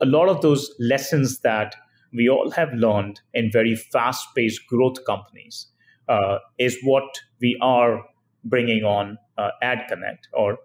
[0.00, 1.76] a lot of those lessons that
[2.12, 5.68] we all have learned in very fast-paced growth companies
[6.08, 7.04] uh, is what
[7.40, 8.02] we are
[8.44, 10.58] bringing on uh, at Gannett or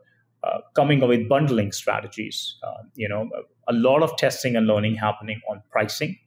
[0.44, 2.56] uh, coming up with bundling strategies.
[2.64, 3.30] Uh, you know,
[3.68, 6.18] a lot of testing and learning happening on pricing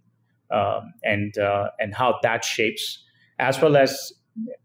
[0.50, 3.02] um, and uh, and how that shapes,
[3.38, 4.12] as well as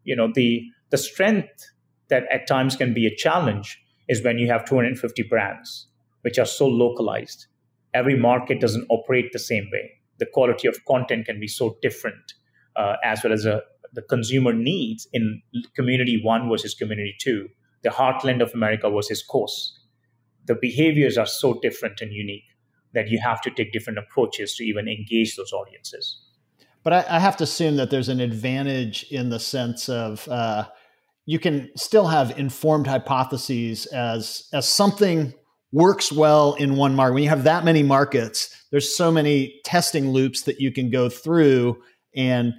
[0.03, 1.71] you know the the strength
[2.09, 5.87] that at times can be a challenge is when you have 250 brands
[6.25, 7.45] which are so localized.
[7.93, 9.91] Every market doesn't operate the same way.
[10.17, 12.33] The quality of content can be so different,
[12.75, 13.59] uh, as well as uh,
[13.93, 15.43] the consumer needs in
[15.75, 17.49] community one versus community two,
[17.83, 19.79] the heartland of America versus coast.
[20.47, 22.49] The behaviors are so different and unique
[22.95, 26.21] that you have to take different approaches to even engage those audiences.
[26.83, 30.69] But I, I have to assume that there's an advantage in the sense of uh,
[31.27, 35.35] you can still have informed hypotheses as as something
[35.75, 37.13] works well in one market.
[37.13, 41.09] When you have that many markets, there's so many testing loops that you can go
[41.09, 41.83] through.
[42.15, 42.53] And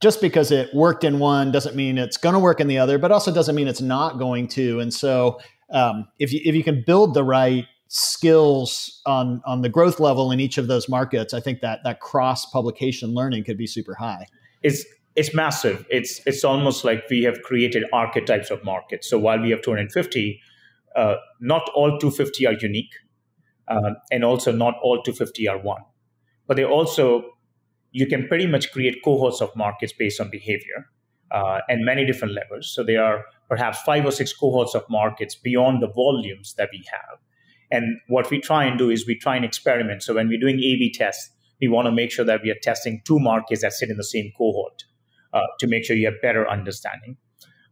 [0.00, 2.98] just because it worked in one doesn't mean it's going to work in the other,
[2.98, 4.78] but also doesn't mean it's not going to.
[4.78, 9.68] And so, um, if you if you can build the right skills on on the
[9.68, 13.58] growth level in each of those markets, I think that that cross publication learning could
[13.58, 14.26] be super high.
[14.62, 14.84] It's
[15.16, 15.84] it's massive.
[15.90, 19.10] It's it's almost like we have created archetypes of markets.
[19.10, 20.40] So while we have 250,
[20.96, 22.92] uh, not all 250 are unique,
[23.68, 25.82] uh, and also not all 250 are one.
[26.46, 27.24] But they also,
[27.92, 30.86] you can pretty much create cohorts of markets based on behavior.
[31.32, 32.68] uh, and many different levers.
[32.68, 36.84] So there are perhaps five or six cohorts of markets beyond the volumes that we
[36.90, 37.18] have.
[37.70, 40.02] And what we try and do is we try and experiment.
[40.02, 43.00] So when we're doing A/B tests, we want to make sure that we are testing
[43.04, 44.84] two markets that sit in the same cohort
[45.32, 47.16] uh, to make sure you have better understanding.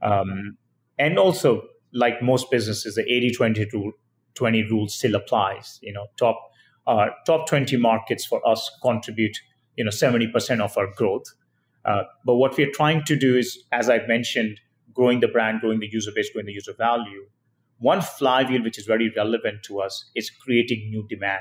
[0.01, 0.57] Um,
[0.99, 3.93] and also, like most businesses, the 80-20 rule,
[4.35, 5.79] 20 rule still applies.
[5.83, 6.39] You know, top
[6.87, 9.37] uh, top 20 markets for us contribute,
[9.77, 11.27] you know, 70% of our growth.
[11.85, 14.61] Uh, but what we're trying to do is, as I've mentioned,
[14.93, 17.27] growing the brand, growing the user base, growing the user value.
[17.79, 21.41] One flywheel which is very relevant to us is creating new demand,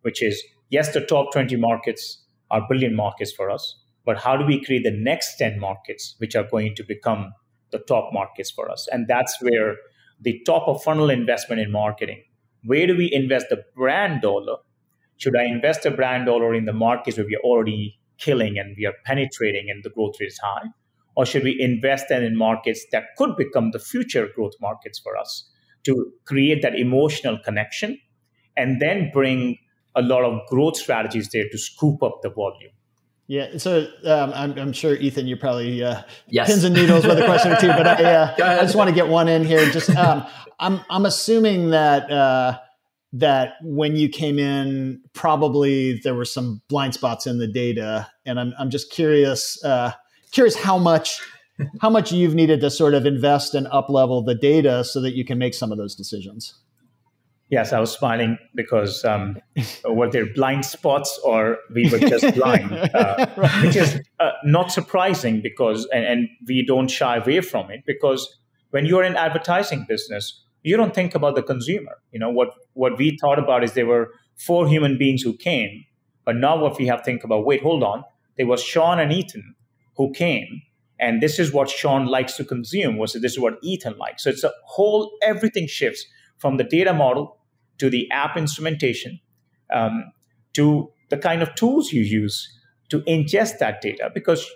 [0.00, 4.44] which is yes, the top 20 markets are brilliant markets for us, but how do
[4.44, 7.32] we create the next 10 markets which are going to become
[7.72, 8.88] the top markets for us?
[8.92, 9.76] And that's where
[10.20, 12.22] the top of funnel investment in marketing,
[12.64, 14.58] where do we invest the brand dollar?
[15.16, 18.76] Should I invest a brand dollar in the markets where we are already killing and
[18.76, 20.68] we are penetrating and the growth rate is high?
[21.16, 25.16] Or should we invest then in markets that could become the future growth markets for
[25.16, 25.48] us
[25.84, 27.98] to create that emotional connection
[28.56, 29.58] and then bring
[29.94, 32.72] a lot of growth strategies there to scoop up the volume?
[33.28, 36.48] Yeah, so um, I'm, I'm, sure Ethan, you probably uh, yes.
[36.48, 38.94] pins and needles with a question or two, but I, uh, I just want to
[38.94, 39.64] get one in here.
[39.70, 40.26] Just um,
[40.58, 42.58] I'm I'm assuming that uh,
[43.14, 48.40] that when you came in, probably there were some blind spots in the data, and
[48.40, 49.92] I'm I'm just curious uh,
[50.32, 51.20] curious how much
[51.80, 55.14] how much you've needed to sort of invest and up level the data so that
[55.14, 56.54] you can make some of those decisions.
[57.52, 59.36] Yes, I was smiling because um,
[59.84, 63.62] were there blind spots or we were just blind, uh, right.
[63.62, 68.38] which is uh, not surprising because, and, and we don't shy away from it because
[68.70, 71.98] when you're in advertising business, you don't think about the consumer.
[72.10, 75.84] You know what what we thought about is there were four human beings who came,
[76.24, 77.44] but now what we have to think about.
[77.44, 78.02] Wait, hold on.
[78.38, 79.54] There was Sean and Ethan
[79.98, 80.62] who came,
[80.98, 82.96] and this is what Sean likes to consume.
[82.96, 84.24] Was this is what Ethan likes.
[84.24, 86.06] So it's a whole everything shifts
[86.38, 87.36] from the data model
[87.78, 89.20] to the app instrumentation,
[89.72, 90.12] um,
[90.54, 92.48] to the kind of tools you use
[92.88, 94.10] to ingest that data.
[94.14, 94.48] Because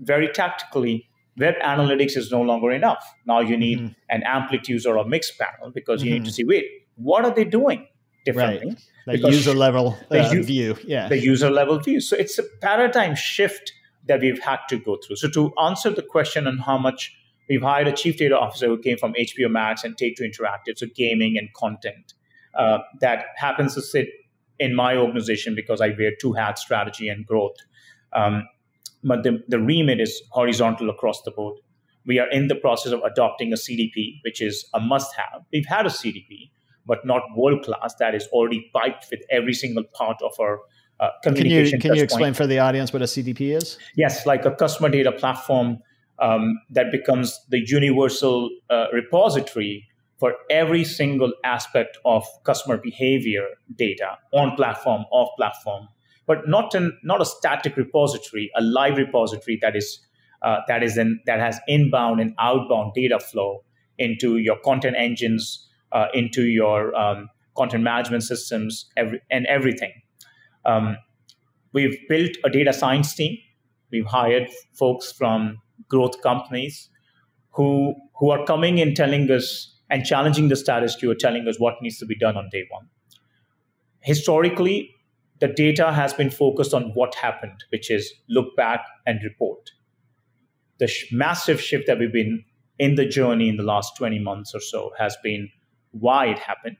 [0.00, 3.04] very tactically, web analytics is no longer enough.
[3.26, 3.92] Now you need mm-hmm.
[4.10, 6.14] an amplitude or a Mixpanel because you mm-hmm.
[6.14, 6.34] need to mm-hmm.
[6.34, 6.64] see, wait,
[6.96, 7.86] what are they doing
[8.24, 8.68] differently?
[8.68, 8.78] Right.
[9.06, 10.76] The because user level uh, the, view.
[10.84, 11.08] Yeah.
[11.08, 12.00] The user level view.
[12.00, 13.72] So it's a paradigm shift
[14.06, 15.16] that we've had to go through.
[15.16, 17.14] So to answer the question on how much
[17.48, 20.76] we've hired a chief data officer who came from HBO Max and Take Two Interactive,
[20.76, 22.14] so gaming and content
[22.54, 24.08] uh, that happens to sit
[24.58, 27.56] in my organization because I wear two hats, strategy and growth.
[28.12, 28.48] Um,
[29.04, 31.58] but the, the remit is horizontal across the board.
[32.06, 35.42] We are in the process of adopting a CDP, which is a must have.
[35.52, 36.50] We've had a CDP,
[36.86, 40.60] but not world class, that is already piped with every single part of our
[41.00, 41.80] uh, communication.
[41.80, 42.36] Can you, can you explain point.
[42.36, 43.78] for the audience what a CDP is?
[43.94, 45.78] Yes, like a customer data platform
[46.18, 49.86] um, that becomes the universal uh, repository
[50.18, 53.44] for every single aspect of customer behavior
[53.76, 55.88] data on platform, off platform,
[56.26, 60.00] but not in, not a static repository, a live repository that is
[60.42, 63.64] uh, that is in, that has inbound and outbound data flow
[63.98, 69.92] into your content engines, uh, into your um, content management systems, every, and everything.
[70.64, 70.96] Um,
[71.72, 73.36] we've built a data science team.
[73.90, 76.88] We've hired folks from growth companies
[77.52, 81.74] who who are coming in telling us and challenging the status quo, telling us what
[81.80, 82.88] needs to be done on day one.
[84.00, 84.94] Historically,
[85.40, 89.70] the data has been focused on what happened, which is look back and report.
[90.78, 92.44] The sh- massive shift that we've been
[92.78, 95.48] in the journey in the last 20 months or so has been
[95.92, 96.76] why it happened.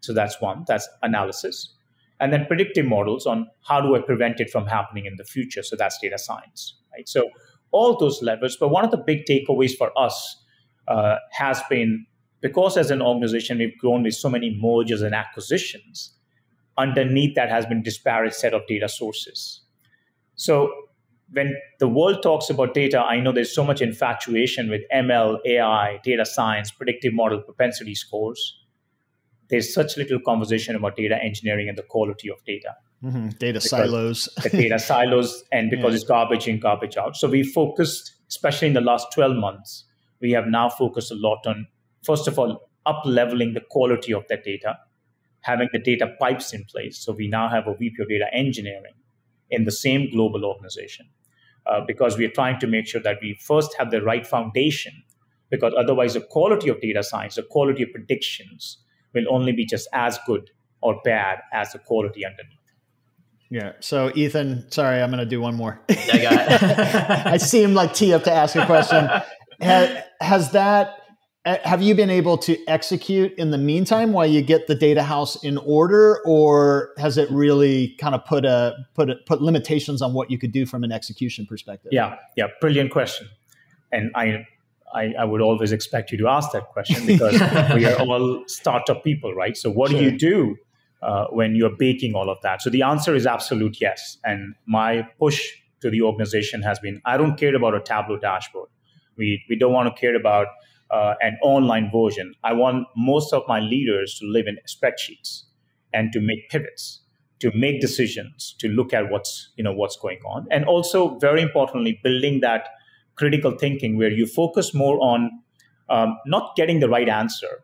[0.00, 1.74] So that's one, that's analysis.
[2.20, 5.62] And then predictive models on how do I prevent it from happening in the future.
[5.62, 7.08] So that's data science, right?
[7.08, 7.30] So
[7.70, 8.56] all those levels.
[8.58, 10.42] But one of the big takeaways for us
[10.86, 12.06] uh, has been
[12.44, 16.12] because as an organization we've grown with so many mergers and acquisitions,
[16.76, 19.62] underneath that has been disparate set of data sources.
[20.34, 20.70] So
[21.32, 25.98] when the world talks about data, I know there's so much infatuation with ML, AI,
[26.04, 28.58] data science, predictive model, propensity scores.
[29.48, 32.74] There's such little conversation about data engineering and the quality of data.
[33.02, 33.28] Mm-hmm.
[33.38, 34.28] Data silos.
[34.42, 35.96] the data silos, and because yeah.
[35.96, 37.16] it's garbage in, garbage out.
[37.16, 39.84] So we focused, especially in the last 12 months,
[40.20, 41.66] we have now focused a lot on
[42.04, 44.76] first of all, up leveling the quality of that data,
[45.40, 46.98] having the data pipes in place.
[46.98, 48.94] So we now have a VP of data engineering
[49.50, 51.06] in the same global organization
[51.66, 54.92] uh, because we are trying to make sure that we first have the right foundation
[55.50, 58.78] because otherwise the quality of data science, the quality of predictions
[59.14, 60.50] will only be just as good
[60.82, 62.58] or bad as the quality underneath.
[63.50, 63.72] Yeah.
[63.80, 65.80] So Ethan, sorry, I'm going to do one more.
[65.90, 67.26] I got it.
[67.26, 69.08] I see him like tee up to ask a question.
[69.60, 71.03] has, has that
[71.44, 75.42] have you been able to execute in the meantime while you get the data house
[75.44, 80.14] in order or has it really kind of put a put a, put limitations on
[80.14, 83.28] what you could do from an execution perspective yeah yeah brilliant question
[83.92, 84.46] and i
[84.94, 87.40] I, I, would always expect you to ask that question because
[87.74, 89.56] we are all startup people, right?
[89.56, 89.98] So, what sure.
[89.98, 90.56] do you do
[91.02, 92.62] uh, when you're baking all of that?
[92.62, 94.18] So, the answer is absolute yes.
[94.24, 98.68] And my push to the organization has been I don't care about a Tableau dashboard.
[99.16, 100.46] We, we don't want to care about
[100.90, 102.34] uh, an online version.
[102.44, 105.42] I want most of my leaders to live in spreadsheets
[105.92, 107.00] and to make pivots,
[107.40, 111.42] to make decisions, to look at what's you know what's going on, and also very
[111.42, 112.68] importantly, building that
[113.16, 115.30] critical thinking where you focus more on
[115.88, 117.62] um, not getting the right answer,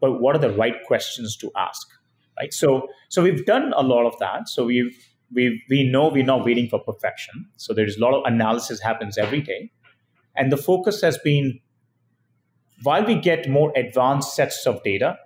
[0.00, 1.86] but what are the right questions to ask,
[2.38, 2.52] right?
[2.52, 4.48] So so we've done a lot of that.
[4.48, 4.96] So we've
[5.34, 7.46] we we know we're not waiting for perfection.
[7.56, 9.70] So there's a lot of analysis happens every day,
[10.36, 11.60] and the focus has been
[12.82, 15.16] while we get more advanced sets of data,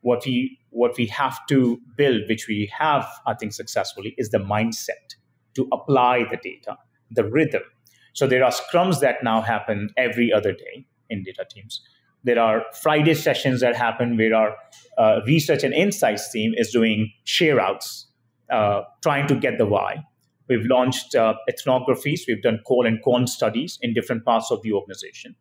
[0.00, 4.38] what we what we have to build, which we have, I think, successfully, is the
[4.38, 5.16] mindset
[5.54, 6.78] to apply the data,
[7.10, 7.62] the rhythm.
[8.12, 11.82] So there are scrums that now happen every other day in data teams.
[12.22, 14.56] There are Friday sessions that happen where our
[14.98, 18.06] uh, research and insights team is doing share outs,
[18.50, 20.04] uh, trying to get the why.
[20.48, 24.72] We've launched uh, ethnographies, we've done call and con studies in different parts of the
[24.72, 25.34] organization.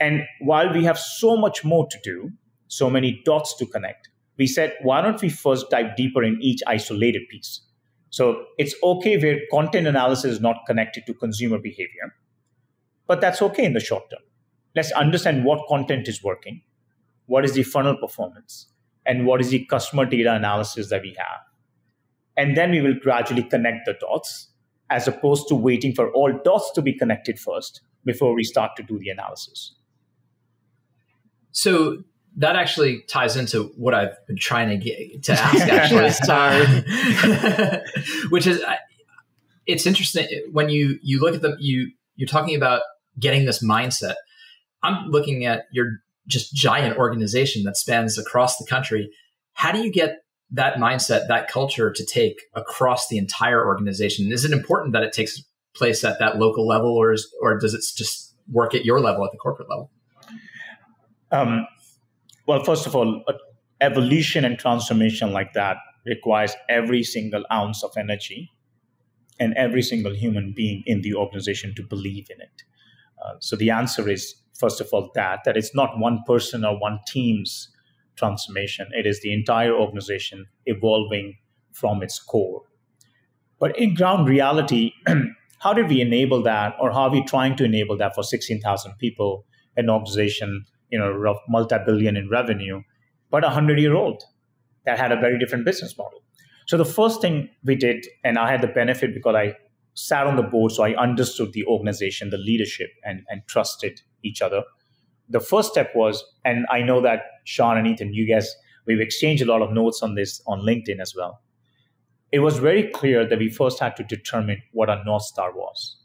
[0.00, 2.30] And while we have so much more to do,
[2.68, 4.08] so many dots to connect,
[4.38, 7.60] we said, why don't we first dive deeper in each isolated piece?
[8.08, 12.14] So it's okay where content analysis is not connected to consumer behavior,
[13.06, 14.22] but that's okay in the short term.
[14.74, 16.62] Let's understand what content is working,
[17.26, 18.66] what is the funnel performance,
[19.04, 21.40] and what is the customer data analysis that we have.
[22.36, 24.48] And then we will gradually connect the dots
[24.88, 28.82] as opposed to waiting for all dots to be connected first before we start to
[28.82, 29.74] do the analysis.
[31.52, 32.02] So
[32.36, 35.60] that actually ties into what I've been trying to get to ask.
[35.68, 36.66] Actually, sorry,
[38.30, 38.62] which is
[39.66, 42.82] it's interesting when you you look at the You you're talking about
[43.18, 44.14] getting this mindset.
[44.82, 45.86] I'm looking at your
[46.26, 49.10] just giant organization that spans across the country.
[49.52, 50.18] How do you get
[50.52, 54.32] that mindset, that culture to take across the entire organization?
[54.32, 55.42] Is it important that it takes
[55.74, 59.24] place at that local level, or is, or does it just work at your level,
[59.24, 59.90] at the corporate level?
[61.32, 61.66] Um,
[62.46, 63.24] well, first of all,
[63.80, 68.50] evolution and transformation like that requires every single ounce of energy
[69.38, 72.62] and every single human being in the organization to believe in it.
[73.24, 76.78] Uh, so the answer is, first of all, that that it's not one person or
[76.78, 77.70] one team's
[78.16, 78.88] transformation.
[78.92, 81.36] It is the entire organization evolving
[81.72, 82.62] from its core.
[83.58, 84.92] But in ground reality,
[85.60, 88.94] how did we enable that, or how are we trying to enable that for 16,000
[88.98, 89.44] people,
[89.76, 92.82] an organization you know, multi-billion in revenue,
[93.30, 94.22] but a hundred-year-old
[94.86, 96.22] that had a very different business model.
[96.66, 99.56] So the first thing we did, and I had the benefit because I
[99.94, 104.40] sat on the board, so I understood the organization, the leadership, and, and trusted each
[104.40, 104.62] other.
[105.28, 108.54] The first step was, and I know that Sean and Ethan, you guys,
[108.86, 111.40] we've exchanged a lot of notes on this on LinkedIn as well.
[112.32, 115.96] It was very clear that we first had to determine what our North Star was,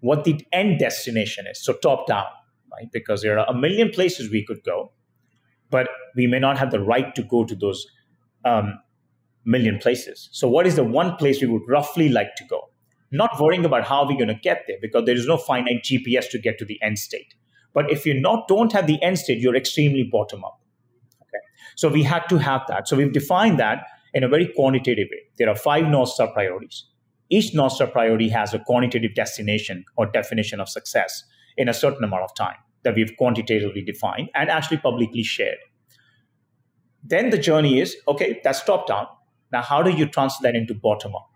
[0.00, 1.62] what the end destination is.
[1.62, 2.26] So top down,
[2.72, 2.88] right?
[2.92, 4.92] Because there are a million places we could go,
[5.70, 7.86] but we may not have the right to go to those
[8.44, 8.78] um,
[9.44, 10.28] million places.
[10.32, 12.70] So, what is the one place we would roughly like to go?
[13.10, 16.28] Not worrying about how we're going to get there, because there is no finite GPS
[16.30, 17.34] to get to the end state.
[17.72, 20.60] But if you not don't have the end state, you're extremely bottom up.
[21.22, 21.42] Okay,
[21.76, 22.88] so we had to have that.
[22.88, 25.22] So we've defined that in a very quantitative way.
[25.38, 26.84] There are five North Star priorities.
[27.28, 31.22] Each North Star priority has a quantitative destination or definition of success
[31.56, 35.58] in a certain amount of time that we've quantitatively defined and actually publicly shared.
[37.02, 39.06] Then the journey is okay, that's top down.
[39.52, 41.28] Now, how do you translate that into bottom up?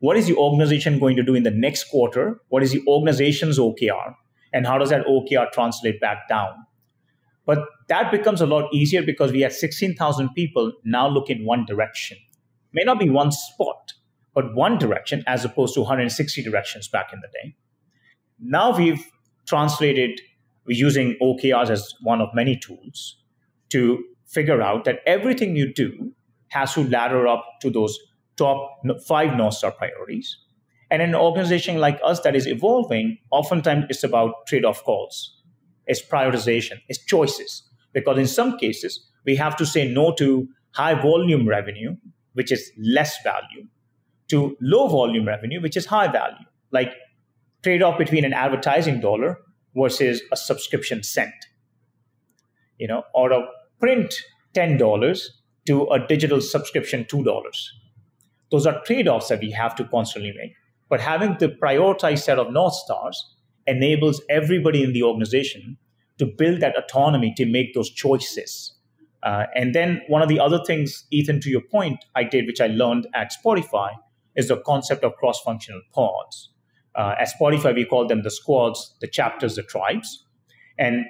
[0.00, 2.40] What is the organization going to do in the next quarter?
[2.48, 4.14] What is the organization's OKR?
[4.52, 6.66] And how does that OKR translate back down?
[7.46, 11.64] But that becomes a lot easier because we have 16,000 people now look in one
[11.64, 12.18] direction.
[12.72, 13.94] May not be one spot,
[14.34, 17.56] but one direction as opposed to 160 directions back in the day.
[18.38, 19.10] Now we've
[19.46, 20.20] translated
[20.66, 23.16] we're using OKRs as one of many tools
[23.70, 26.12] to figure out that everything you do
[26.48, 27.98] has to ladder up to those
[28.36, 30.36] top five North Star priorities.
[30.90, 35.42] And an organization like us that is evolving, oftentimes it's about trade off calls,
[35.86, 37.62] it's prioritization, it's choices.
[37.92, 41.96] Because in some cases, we have to say no to high volume revenue,
[42.34, 43.66] which is less value,
[44.28, 46.92] to low volume revenue, which is high value, like
[47.62, 49.38] trade off between an advertising dollar
[49.74, 51.34] versus a subscription cent.
[52.78, 53.46] You know, or a
[53.80, 54.14] print
[54.54, 55.20] $10
[55.66, 57.52] to a digital subscription $2.
[58.50, 60.52] Those are trade offs that we have to constantly make.
[60.88, 63.34] But having the prioritized set of North Stars
[63.66, 65.76] enables everybody in the organization
[66.18, 68.72] to build that autonomy to make those choices.
[69.22, 72.60] Uh, and then one of the other things, Ethan, to your point, I did, which
[72.60, 73.90] I learned at Spotify,
[74.36, 76.50] is the concept of cross functional pods.
[76.96, 80.24] Uh, at Spotify, we call them the squads, the chapters, the tribes.
[80.78, 81.04] And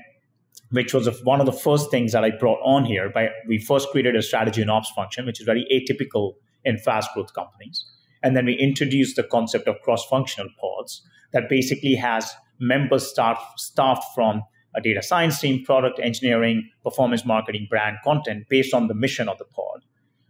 [0.70, 3.08] which was one of the first things that I brought on here.
[3.08, 6.34] By we first created a strategy and ops function, which is very atypical
[6.64, 7.84] in fast growth companies,
[8.22, 13.38] and then we introduced the concept of cross functional pods that basically has members staff
[13.56, 14.42] staffed from
[14.74, 19.38] a data science team, product engineering, performance marketing, brand content based on the mission of
[19.38, 19.80] the pod.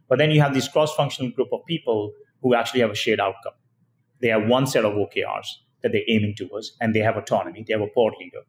[0.09, 3.19] But then you have this cross functional group of people who actually have a shared
[3.19, 3.55] outcome.
[4.21, 5.47] They have one set of OKRs
[5.83, 7.65] that they're aiming towards, and they have autonomy.
[7.67, 8.41] They have a pod leader.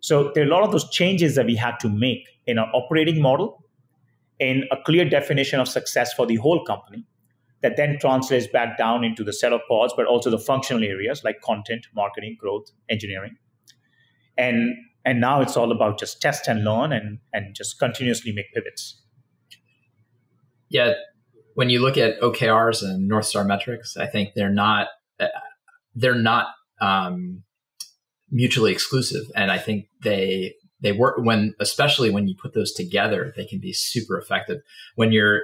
[0.00, 2.68] So there are a lot of those changes that we had to make in our
[2.74, 3.64] operating model,
[4.38, 7.06] in a clear definition of success for the whole company,
[7.62, 11.24] that then translates back down into the set of pods, but also the functional areas
[11.24, 13.36] like content, marketing, growth, engineering.
[14.36, 14.74] And
[15.06, 19.00] and now it's all about just test and learn and and just continuously make pivots.
[20.68, 20.94] Yeah,
[21.54, 24.88] when you look at OKRs and North Star metrics, I think they're not
[25.94, 26.48] they're not
[26.80, 27.42] um,
[28.30, 33.32] mutually exclusive, and I think they they work when especially when you put those together,
[33.36, 34.60] they can be super effective.
[34.96, 35.42] When you're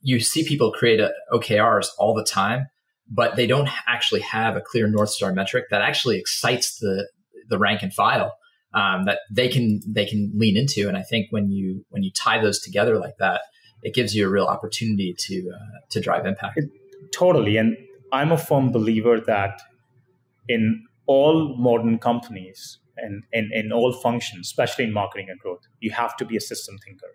[0.00, 2.66] you see people create a, OKRs all the time,
[3.10, 7.08] but they don't actually have a clear North Star metric that actually excites the
[7.48, 8.34] the rank and file
[8.74, 10.88] um, that they can they can lean into.
[10.88, 13.42] And I think when you when you tie those together like that,
[13.82, 16.58] it gives you a real opportunity to uh, to drive impact.
[16.58, 16.70] It,
[17.12, 17.76] totally, and
[18.14, 19.60] I'm a firm believer that
[20.48, 26.16] in all modern companies and in all functions, especially in marketing and growth, you have
[26.18, 27.08] to be a system thinker.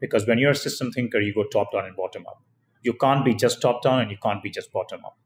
[0.00, 2.42] Because when you're a system thinker, you go top down and bottom up.
[2.80, 5.18] You can't be just top down and you can't be just bottom up.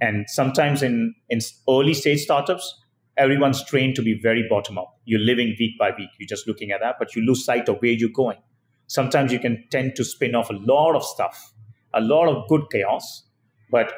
[0.00, 2.74] And sometimes in, in early stage startups,
[3.18, 4.98] everyone's trained to be very bottom up.
[5.04, 6.08] You're living week by week.
[6.18, 8.38] You're just looking at that, but you lose sight of where you're going.
[8.86, 11.52] Sometimes you can tend to spin off a lot of stuff,
[11.92, 13.24] a lot of good chaos,
[13.70, 13.92] but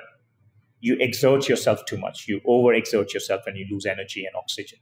[0.80, 2.26] you exert yourself too much.
[2.28, 4.78] You overexert yourself and you lose energy and oxygen.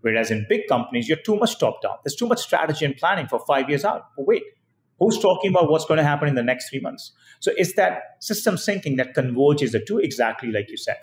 [0.00, 1.96] Whereas in big companies, you're too much top down.
[2.04, 4.06] There's too much strategy and planning for five years out.
[4.16, 4.42] But wait,
[4.98, 7.12] who's talking about what's going to happen in the next three months?
[7.40, 10.98] So it's that system thinking that converges the two exactly like you said.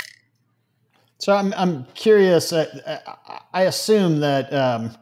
[1.20, 2.52] So I'm I'm curious.
[2.52, 3.00] Uh,
[3.54, 4.96] I assume that um,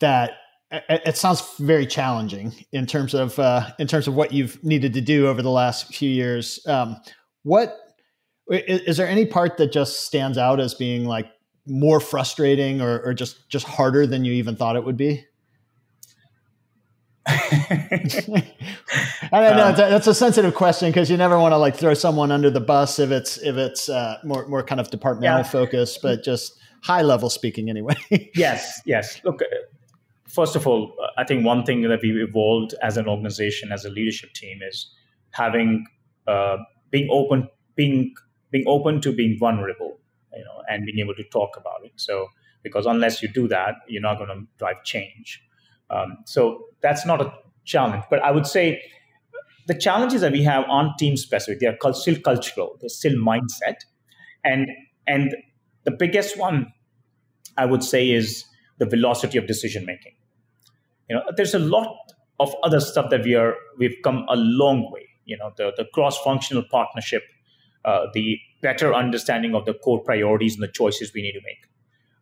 [0.00, 0.32] that
[0.70, 5.00] it sounds very challenging in terms of uh, in terms of what you've needed to
[5.00, 6.64] do over the last few years.
[6.66, 6.96] Um,
[7.42, 7.76] what
[8.52, 11.26] is, is, there any part that just stands out as being like
[11.66, 15.24] more frustrating or, or just just harder than you even thought it would be?
[17.26, 18.00] I
[19.30, 19.68] don't know.
[19.68, 22.60] Um, that's a sensitive question because you never want to like throw someone under the
[22.60, 25.44] bus if it's if it's uh, more more kind of departmental yeah.
[25.44, 27.94] focus, but just high level speaking anyway.
[28.34, 29.20] yes, yes.
[29.24, 29.46] Look, uh,
[30.28, 33.84] first of all, uh, I think one thing that we've evolved as an organization, as
[33.84, 34.92] a leadership team, is
[35.30, 35.86] having
[36.26, 36.56] uh,
[36.90, 38.14] being open, being
[38.52, 39.98] being open to being vulnerable,
[40.32, 41.92] you know, and being able to talk about it.
[41.96, 42.28] So,
[42.62, 45.42] because unless you do that, you're not going to drive change.
[45.90, 47.32] Um, so that's not a
[47.64, 48.04] challenge.
[48.08, 48.80] But I would say
[49.66, 51.60] the challenges that we have aren't team specific.
[51.60, 52.76] They are still cultural.
[52.80, 53.76] They're still mindset,
[54.44, 54.68] and
[55.06, 55.34] and
[55.84, 56.72] the biggest one
[57.56, 58.44] I would say is
[58.78, 60.14] the velocity of decision making.
[61.08, 61.94] You know, there's a lot
[62.40, 65.08] of other stuff that we are we've come a long way.
[65.24, 67.22] You know, the the cross functional partnership
[67.84, 71.66] uh, the better understanding of the core priorities and the choices we need to make.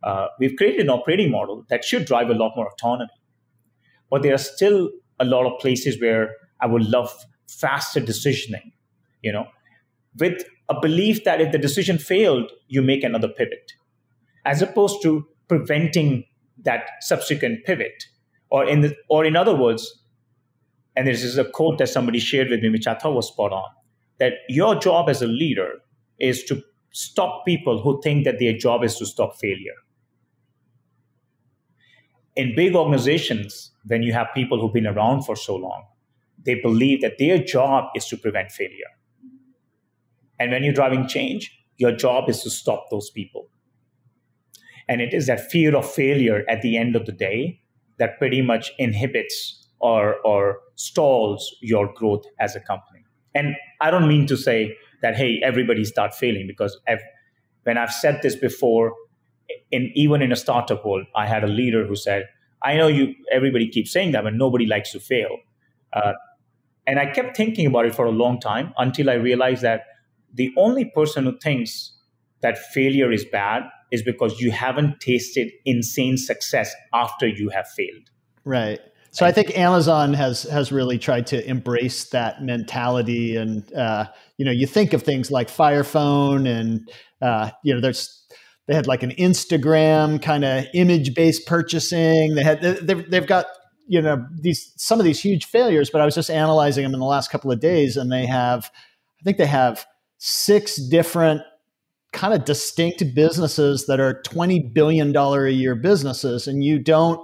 [0.03, 3.11] Uh, we've created an operating model that should drive a lot more autonomy.
[4.11, 4.91] But there are still
[5.21, 7.13] a lot of places where I would love
[7.49, 8.73] faster decisioning,
[9.23, 9.47] you know,
[10.19, 13.73] with a belief that if the decision failed, you make another pivot,
[14.47, 16.25] as opposed to preventing
[16.63, 18.05] that subsequent pivot.
[18.51, 20.03] Or in the, or in other words,
[20.97, 23.53] and this is a quote that somebody shared with me, which I thought was spot
[23.53, 23.65] on
[24.21, 25.81] that your job as a leader
[26.21, 26.63] is to
[26.93, 29.75] stop people who think that their job is to stop failure.
[32.37, 35.85] In big organizations, when you have people who've been around for so long,
[36.45, 38.93] they believe that their job is to prevent failure.
[40.39, 43.49] And when you're driving change, your job is to stop those people.
[44.89, 47.61] And it is that fear of failure at the end of the day
[47.99, 53.00] that pretty much inhibits or, or stalls your growth as a company.
[53.35, 57.03] And I don't mean to say that hey everybody start failing because I've,
[57.65, 58.95] when i've said this before
[59.71, 62.29] in even in a startup world i had a leader who said
[62.63, 65.37] i know you everybody keeps saying that but nobody likes to fail.
[65.93, 66.13] Uh,
[66.87, 69.83] and i kept thinking about it for a long time until i realized that
[70.33, 71.93] the only person who thinks
[72.41, 78.09] that failure is bad is because you haven't tasted insane success after you have failed.
[78.45, 78.81] Right
[79.13, 84.07] so I think Amazon has has really tried to embrace that mentality, and uh,
[84.37, 86.89] you know, you think of things like Fire Phone, and
[87.21, 88.25] uh, you know, there's
[88.67, 92.37] they had like an Instagram kind of image based purchasing.
[92.37, 93.47] They had they've, they've got
[93.89, 97.01] you know these some of these huge failures, but I was just analyzing them in
[97.01, 98.71] the last couple of days, and they have
[99.21, 99.85] I think they have
[100.19, 101.43] six different
[102.13, 107.21] kind of distinct businesses that are twenty billion dollar a year businesses, and you don't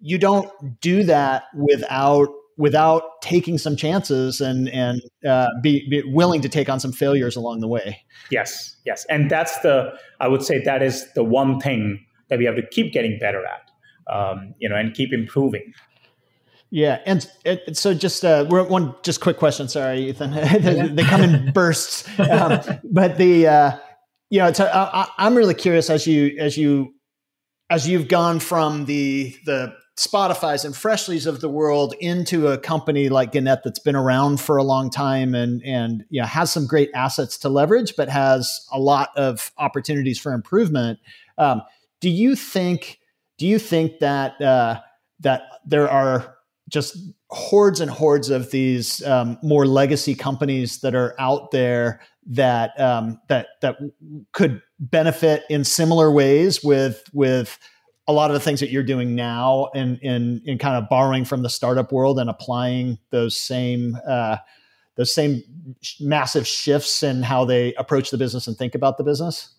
[0.00, 2.28] you don't do that without
[2.58, 7.36] without taking some chances and and uh, be, be, willing to take on some failures
[7.36, 8.02] along the way.
[8.30, 12.44] Yes, yes, and that's the I would say that is the one thing that we
[12.44, 15.72] have to keep getting better at, um, you know, and keep improving.
[16.70, 19.68] Yeah, and, and so just uh, one just quick question.
[19.68, 20.30] Sorry, Ethan.
[20.62, 23.78] they, they, come in bursts, um, but the uh,
[24.30, 26.94] you know, I, I'm really curious as you as you
[27.70, 33.08] as you've gone from the the Spotify's and Freshly's of the world into a company
[33.08, 36.66] like Gannett that's been around for a long time and and you know has some
[36.66, 40.98] great assets to leverage, but has a lot of opportunities for improvement.
[41.38, 41.62] Um,
[42.00, 43.00] do you think?
[43.38, 44.80] Do you think that uh,
[45.20, 46.36] that there are
[46.68, 46.98] just
[47.30, 53.18] hordes and hordes of these um, more legacy companies that are out there that um,
[53.28, 53.76] that that
[54.32, 57.58] could benefit in similar ways with with
[58.08, 61.24] a lot of the things that you're doing now and in in kind of borrowing
[61.24, 64.36] from the startup world and applying those same uh,
[64.96, 65.42] those same
[66.00, 69.52] massive shifts in how they approach the business and think about the business?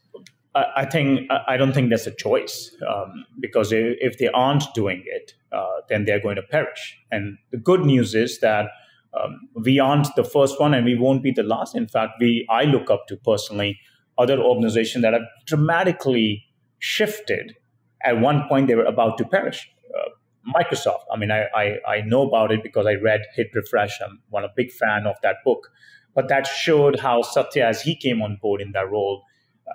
[0.56, 5.34] I think I don't think that's a choice um, because if they aren't doing it,
[5.52, 6.98] uh, then they're going to perish.
[7.12, 8.68] And the good news is that
[9.14, 11.76] um, we aren't the first one, and we won't be the last.
[11.76, 13.80] In fact, we I look up to personally
[14.18, 16.44] other organizations that have dramatically
[16.80, 17.56] shifted
[18.04, 19.70] at one point they were about to perish.
[19.96, 20.10] Uh,
[20.56, 21.04] Microsoft.
[21.12, 24.00] I mean, I, I, I know about it because I read Hit Refresh.
[24.02, 25.70] I'm one a big fan of that book.
[26.16, 29.24] But that showed how Satya, as he came on board in that role,
[29.68, 29.74] uh,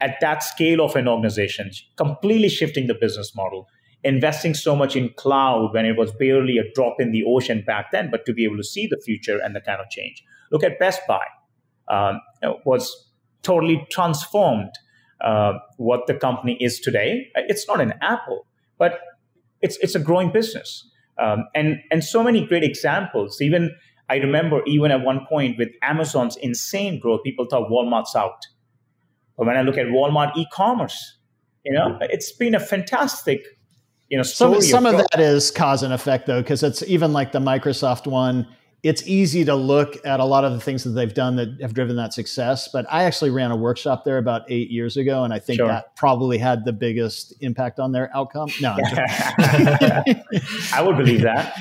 [0.00, 3.68] at that scale of an organization, completely shifting the business model,
[4.02, 7.92] investing so much in cloud when it was barely a drop in the ocean back
[7.92, 10.24] then, but to be able to see the future and the kind of change.
[10.50, 11.24] Look at Best Buy.
[11.88, 12.20] Um,
[12.64, 13.10] was
[13.42, 14.70] totally transformed
[15.20, 17.30] uh, what the company is today.
[17.34, 18.46] It's not an Apple,
[18.78, 19.00] but
[19.60, 23.40] it's it's a growing business, um, and and so many great examples.
[23.40, 23.74] Even
[24.08, 28.46] I remember even at one point with Amazon's insane growth, people thought Walmart's out,
[29.36, 31.18] but when I look at Walmart e-commerce,
[31.64, 33.44] you know, it's been a fantastic.
[34.08, 37.12] You know, some, some of, of that is cause and effect though, because it's even
[37.12, 38.48] like the Microsoft one
[38.82, 41.74] it's easy to look at a lot of the things that they've done that have
[41.74, 42.68] driven that success.
[42.68, 45.68] But I actually ran a workshop there about eight years ago, and I think sure.
[45.68, 48.48] that probably had the biggest impact on their outcome.
[48.60, 48.76] No,
[50.72, 51.54] I would believe that.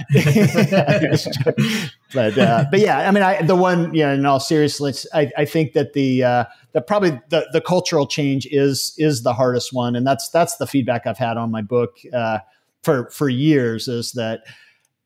[2.14, 5.44] but uh, but yeah, I mean, I, the one, yeah, in all seriousness, I, I
[5.44, 9.98] think that the uh, the probably the, the cultural change is is the hardest one,
[9.98, 12.40] and that's that's the feedback I've had on my book uh,
[12.82, 14.44] for for years is that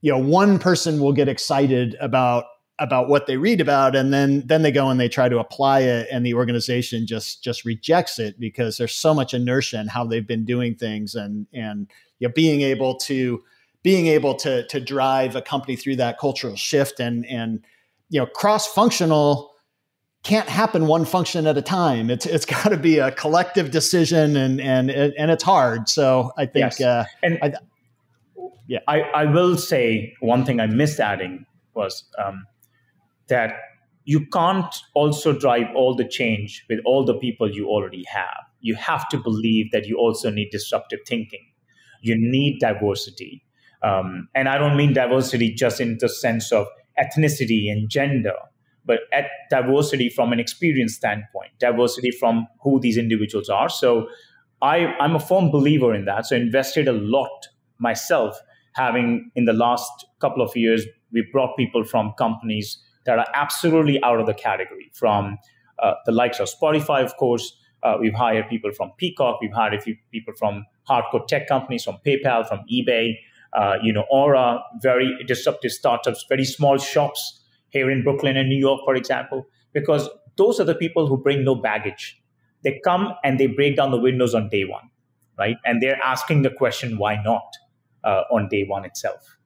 [0.03, 2.45] you know one person will get excited about
[2.77, 5.79] about what they read about and then then they go and they try to apply
[5.79, 10.03] it and the organization just just rejects it because there's so much inertia in how
[10.03, 11.89] they've been doing things and and
[12.19, 13.41] you know being able to
[13.81, 17.63] being able to to drive a company through that cultural shift and and
[18.09, 19.51] you know cross functional
[20.23, 22.09] can't happen one function at a time.
[22.09, 25.89] It's it's got to be a collective decision, and and and it's hard.
[25.89, 26.81] So I think, yes.
[26.81, 27.53] uh, and I,
[28.67, 32.45] yeah, I, I will say one thing I missed adding was um,
[33.27, 33.55] that
[34.05, 38.43] you can't also drive all the change with all the people you already have.
[38.61, 41.45] You have to believe that you also need disruptive thinking.
[42.01, 43.43] You need diversity.
[43.81, 46.67] Um, and I don't mean diversity just in the sense of
[46.99, 48.35] ethnicity and gender,
[48.85, 53.69] but at diversity from an experience standpoint, diversity from who these individuals are.
[53.69, 54.07] So
[54.61, 56.25] I, I'm a firm believer in that.
[56.25, 57.47] So invested a lot
[57.79, 58.37] myself
[58.75, 64.01] having in the last couple of years, we brought people from companies that are absolutely
[64.03, 65.37] out of the category, from
[65.79, 67.55] uh, the likes of Spotify, of course.
[67.83, 69.41] Uh, we've hired people from Peacock.
[69.41, 73.15] We've hired a few people from hardcore tech companies, from PayPal, from eBay.
[73.53, 78.57] Uh, you know, Aura, very disruptive startups, very small shops here in Brooklyn and New
[78.57, 82.19] York, for example, because those are the people who bring no baggage.
[82.63, 84.89] They come and they break down the windows on day one,
[85.37, 85.57] right?
[85.65, 87.43] And they're asking the question, why not
[88.03, 89.37] uh, on day one itself?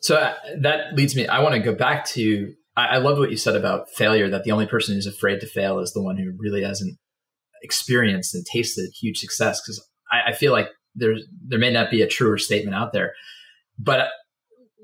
[0.00, 3.30] So uh, that leads me, I want to go back to, I, I love what
[3.30, 6.16] you said about failure, that the only person who's afraid to fail is the one
[6.16, 6.98] who really hasn't
[7.62, 9.60] experienced and tasted huge success.
[9.60, 13.12] Because I, I feel like there's, there may not be a truer statement out there,
[13.78, 14.08] but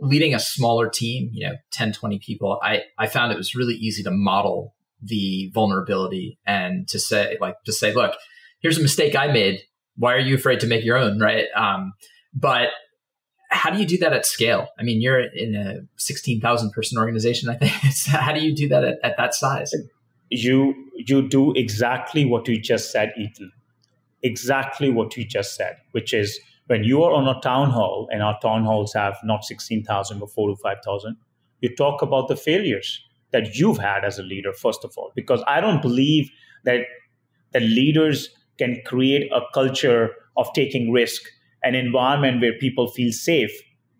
[0.00, 3.74] leading a smaller team, you know, 10, 20 people, I, I found it was really
[3.74, 8.14] easy to model the vulnerability and to say, like, to say, look,
[8.60, 9.60] here's a mistake I made.
[9.96, 11.18] Why are you afraid to make your own?
[11.18, 11.46] Right.
[11.56, 11.94] Um,
[12.36, 12.68] but
[13.50, 14.68] how do you do that at scale?
[14.78, 17.72] I mean, you're in a 16,000 person organization, I think.
[18.06, 19.74] how do you do that at, at that size?
[20.30, 23.50] You, you do exactly what you just said, Ethan.
[24.22, 28.22] Exactly what you just said, which is when you are on a town hall, and
[28.22, 31.16] our town halls have not 16,000, but 4 to 5,000,
[31.60, 35.42] you talk about the failures that you've had as a leader, first of all, because
[35.46, 36.30] I don't believe
[36.64, 36.80] that,
[37.52, 41.22] that leaders can create a culture of taking risk,
[41.66, 43.50] an environment where people feel safe,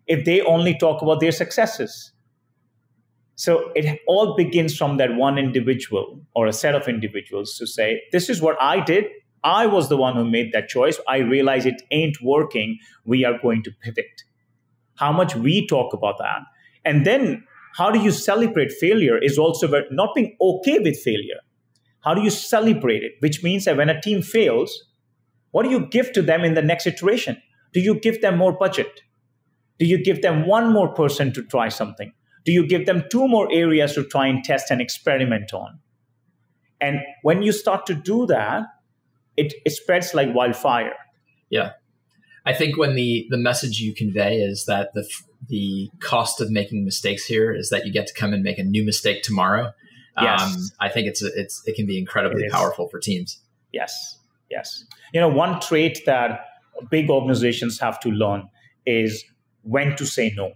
[0.07, 2.13] if they only talk about their successes.
[3.35, 8.01] So it all begins from that one individual or a set of individuals to say,
[8.11, 9.05] This is what I did.
[9.43, 10.99] I was the one who made that choice.
[11.07, 12.79] I realize it ain't working.
[13.05, 14.23] We are going to pivot.
[14.95, 16.41] How much we talk about that.
[16.83, 17.43] And then
[17.75, 21.41] how do you celebrate failure is also about not being okay with failure.
[21.99, 23.11] How do you celebrate it?
[23.19, 24.85] Which means that when a team fails,
[25.51, 27.41] what do you give to them in the next iteration?
[27.73, 29.01] Do you give them more budget?
[29.79, 32.13] Do you give them one more person to try something?
[32.45, 35.79] Do you give them two more areas to try and test and experiment on?
[36.79, 38.63] And when you start to do that,
[39.35, 40.93] it, it spreads like wildfire.
[41.49, 41.71] Yeah.
[42.45, 45.05] I think when the the message you convey is that the
[45.49, 48.63] the cost of making mistakes here is that you get to come and make a
[48.63, 49.73] new mistake tomorrow.
[50.19, 50.41] Yes.
[50.41, 53.39] Um, I think it's it's it can be incredibly powerful for teams.
[53.73, 54.17] Yes,
[54.49, 54.85] yes.
[55.13, 56.39] You know, one trait that
[56.89, 58.49] big organizations have to learn
[58.85, 59.23] is
[59.63, 60.53] when to say no,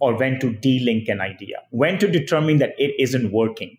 [0.00, 3.78] or when to de-link an idea, when to determine that it isn't working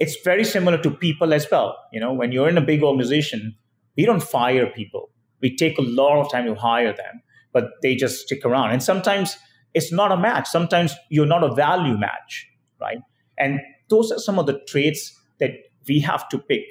[0.00, 1.78] it's very similar to people as well.
[1.92, 3.54] You know, when you're in a big organization,
[3.96, 5.10] we don't fire people.
[5.42, 7.22] We take a lot of time to hire them,
[7.52, 8.70] but they just stick around.
[8.70, 9.36] And sometimes
[9.74, 10.48] it's not a match.
[10.48, 12.48] Sometimes you're not a value match,
[12.80, 12.98] right?
[13.38, 15.50] And those are some of the traits that
[15.86, 16.62] we have to pick.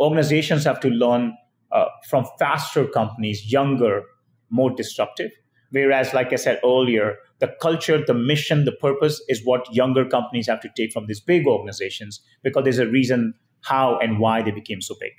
[0.00, 1.34] Organizations have to learn
[1.72, 4.02] uh, from faster companies, younger,
[4.50, 5.30] more disruptive.
[5.70, 10.48] Whereas, like I said earlier, the culture, the mission, the purpose is what younger companies
[10.48, 14.50] have to take from these big organizations because there's a reason how and why they
[14.50, 15.12] became so big.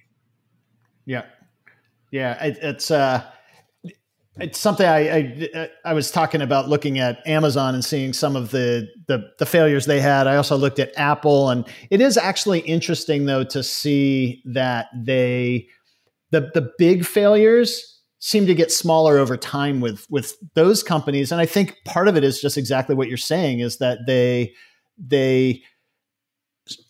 [1.05, 1.25] Yeah,
[2.11, 3.23] yeah, it, it's uh,
[4.39, 5.17] it's something I,
[5.53, 9.45] I, I was talking about looking at Amazon and seeing some of the, the the
[9.45, 10.27] failures they had.
[10.27, 15.67] I also looked at Apple, and it is actually interesting though to see that they
[16.31, 21.31] the the big failures seem to get smaller over time with with those companies.
[21.31, 24.53] And i think part of it is just exactly what you're saying is that they
[24.97, 25.63] they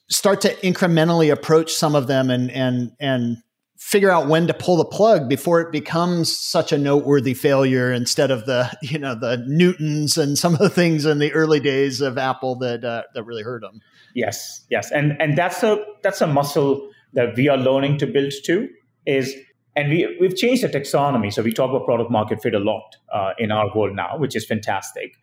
[0.10, 3.38] start to incrementally approach some of them and and and
[3.78, 8.30] figure out when to pull the plug before it becomes such a noteworthy failure instead
[8.30, 12.02] of the you know the newtons and some of the things in the early days
[12.02, 13.82] of apple that uh, that really hurt them
[14.16, 14.92] yes yes.
[14.92, 18.70] And and that's a that's a muscle that we are learning to build too
[19.06, 19.34] is
[19.76, 21.32] and we, we've changed the taxonomy.
[21.32, 22.84] So we talk about product market fit a lot
[23.14, 25.14] uh, in our world now, which is fantastic.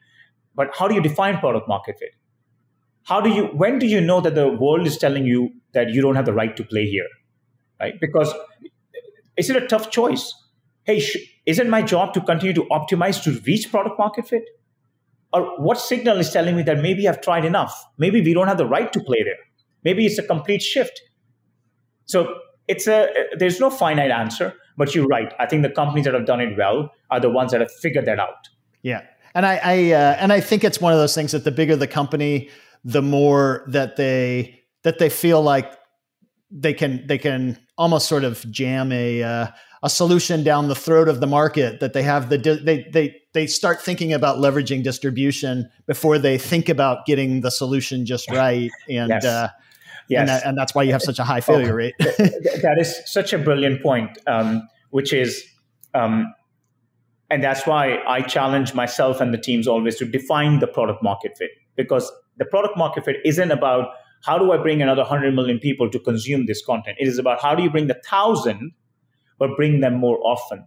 [0.54, 2.14] But how do you define product market fit?
[3.04, 6.00] How do you, when do you know that the world is telling you that you
[6.00, 7.06] don't have the right to play here?
[7.78, 8.00] Right?
[8.00, 8.32] Because
[9.36, 10.34] is it a tough choice?
[10.84, 14.44] Hey, sh- isn't my job to continue to optimize to reach product market fit?
[15.32, 17.84] Or what signal is telling me that maybe I've tried enough?
[17.98, 19.36] Maybe we don't have the right to play there.
[19.84, 21.00] Maybe it's a complete shift.
[22.06, 23.08] So it's a
[23.38, 25.32] there's no finite answer but you're right.
[25.38, 28.04] I think the companies that have done it well are the ones that have figured
[28.04, 28.48] that out.
[28.82, 29.02] Yeah.
[29.34, 31.76] And i, I uh, and i think it's one of those things that the bigger
[31.76, 32.48] the company
[32.84, 35.76] the more that they that they feel like
[36.50, 39.46] they can they can almost sort of jam a uh,
[39.82, 43.46] a solution down the throat of the market that they have the they they they
[43.46, 48.70] start thinking about leveraging distribution before they think about getting the solution just right.
[48.88, 49.24] And yes.
[49.24, 49.48] uh,
[50.08, 50.20] Yes.
[50.20, 51.94] And, that, and, that's why you have such a high failure rate.
[51.98, 55.44] that is such a brilliant point, um, which is,
[55.94, 56.32] um,
[57.30, 61.36] and that's why I challenge myself and the teams always to define the product market
[61.36, 63.88] fit because the product market fit isn't about
[64.24, 66.96] how do I bring another 100 million people to consume this content.
[67.00, 68.72] It is about how do you bring the thousand,
[69.38, 70.66] but bring them more often,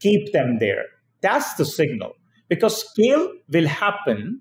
[0.00, 0.84] keep them there.
[1.20, 2.16] That's the signal
[2.48, 4.40] because scale will happen,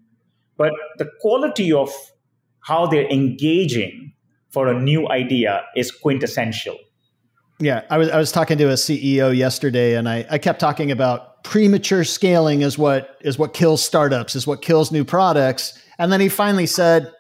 [0.58, 1.92] but the quality of
[2.62, 4.14] how they're engaging
[4.52, 6.78] for a new idea is quintessential.
[7.60, 10.92] Yeah, I was I was talking to a CEO yesterday, and I, I kept talking
[10.92, 16.10] about premature scaling is what is what kills startups, is what kills new products, and
[16.10, 17.12] then he finally said,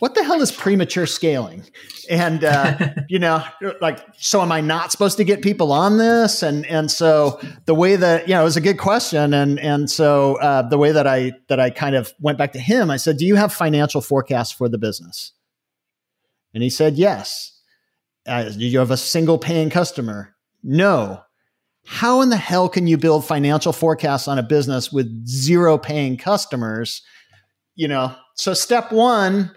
[0.00, 1.62] "What the hell is premature scaling?"
[2.10, 2.76] And uh,
[3.08, 3.44] you know,
[3.80, 6.42] like, so am I not supposed to get people on this?
[6.42, 9.88] And and so the way that you know it was a good question, and and
[9.88, 12.96] so uh, the way that I that I kind of went back to him, I
[12.96, 15.32] said, "Do you have financial forecasts for the business?"
[16.54, 17.50] And he said, "Yes."
[18.26, 20.34] Uh, do you have a single paying customer?
[20.62, 21.22] No.
[21.84, 26.16] How in the hell can you build financial forecasts on a business with zero paying
[26.16, 27.02] customers?
[27.74, 29.50] You know, so step one,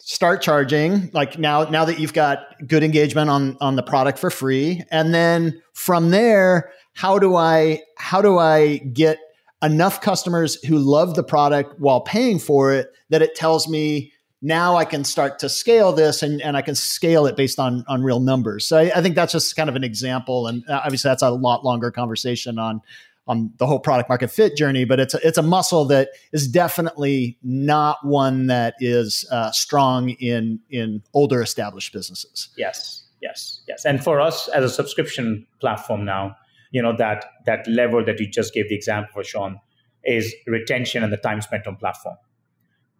[0.00, 1.10] start charging.
[1.14, 5.14] Like now, now that you've got good engagement on on the product for free, and
[5.14, 9.18] then from there, how do I how do I get
[9.62, 14.12] enough customers who love the product while paying for it that it tells me
[14.44, 17.82] now I can start to scale this and, and I can scale it based on,
[17.88, 18.66] on real numbers.
[18.66, 20.46] So I, I, think that's just kind of an example.
[20.46, 22.82] And uh, obviously that's a lot longer conversation on,
[23.26, 26.46] on the whole product market fit journey, but it's a, it's a muscle that is
[26.46, 32.50] definitely not one that is uh, strong in, in older established businesses.
[32.58, 33.86] Yes, yes, yes.
[33.86, 36.36] And for us as a subscription platform now,
[36.70, 39.58] you know, that, that lever that you just gave the example for Sean
[40.04, 42.16] is retention and the time spent on platform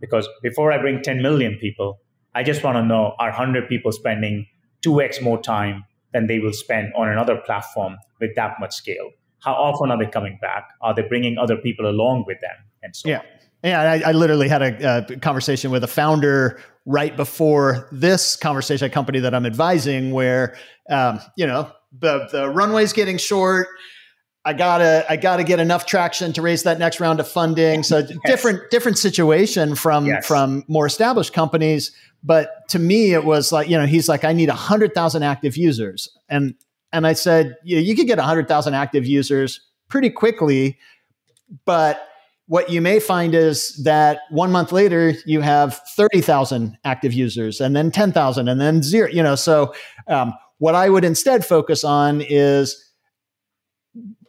[0.04, 1.98] because before I bring 10 million people,
[2.34, 4.46] I just want to know are 100 people spending
[4.84, 9.10] 2x more time than they will spend on another platform with that much scale?
[9.40, 10.68] How often are they coming back?
[10.80, 12.56] Are they bringing other people along with them?
[12.82, 13.18] And so yeah.
[13.18, 13.24] On.
[13.62, 18.84] Yeah, I, I, literally had a, a, conversation with a founder right before this conversation,
[18.86, 20.54] a company that I'm advising, where
[20.90, 23.68] um, you know the the runway's getting short
[24.44, 27.82] I gotta I gotta get enough traction to raise that next round of funding.
[27.82, 28.18] So yes.
[28.24, 30.26] different different situation from yes.
[30.26, 31.92] from more established companies.
[32.22, 35.22] But to me, it was like you know he's like I need a hundred thousand
[35.22, 36.54] active users, and
[36.92, 40.78] and I said you know, you could get a hundred thousand active users pretty quickly,
[41.64, 42.08] but
[42.46, 47.74] what you may find is that one month later you have 30,000 active users and
[47.74, 49.72] then 10,000 and then zero, you know, so
[50.08, 52.83] um, what I would instead focus on is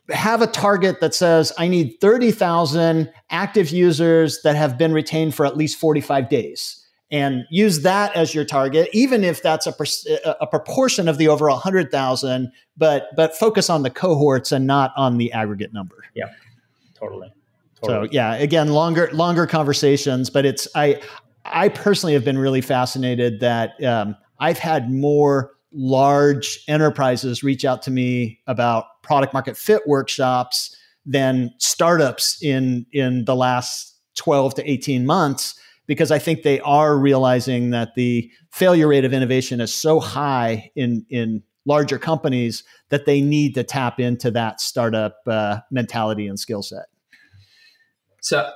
[0.09, 5.45] have a target that says I need 30,000 active users that have been retained for
[5.45, 6.81] at least 45 days
[7.11, 9.73] and use that as your target even if that's a,
[10.41, 15.17] a proportion of the over 100,000 but but focus on the cohorts and not on
[15.17, 16.03] the aggregate number.
[16.13, 16.25] Yeah.
[16.93, 17.33] Totally.
[17.81, 18.07] totally.
[18.07, 21.01] So yeah, again longer longer conversations but it's I
[21.45, 27.81] I personally have been really fascinated that um, I've had more large enterprises reach out
[27.83, 30.75] to me about product market fit workshops
[31.05, 36.97] than startups in in the last 12 to 18 months because I think they are
[36.97, 43.05] realizing that the failure rate of innovation is so high in in larger companies that
[43.05, 46.85] they need to tap into that startup uh, mentality and skill set.
[48.21, 48.51] So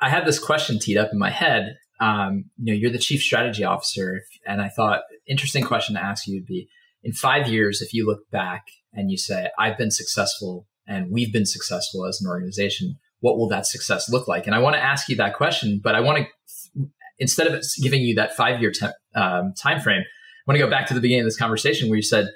[0.00, 1.76] I had this question teed up in my head.
[1.98, 6.26] Um, you know, you're the chief strategy officer, and I thought interesting question to ask
[6.26, 6.68] you would be:
[7.02, 11.32] in five years, if you look back and you say, I've been successful and we've
[11.32, 14.46] been successful as an organization, what will that success look like?
[14.46, 16.88] And I want to ask you that question, but I want to,
[17.18, 20.70] instead of giving you that five year te- um, time frame, I want to go
[20.70, 22.28] back to the beginning of this conversation where you said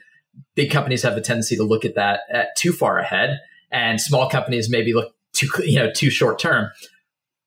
[0.54, 3.40] big companies have a tendency to look at that at too far ahead
[3.70, 6.70] and small companies maybe look too, you know, too short term.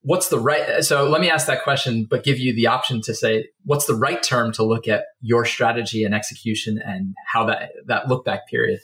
[0.01, 3.14] What's the right so let me ask that question but give you the option to
[3.14, 7.72] say what's the right term to look at your strategy and execution and how that
[7.88, 8.80] that look back period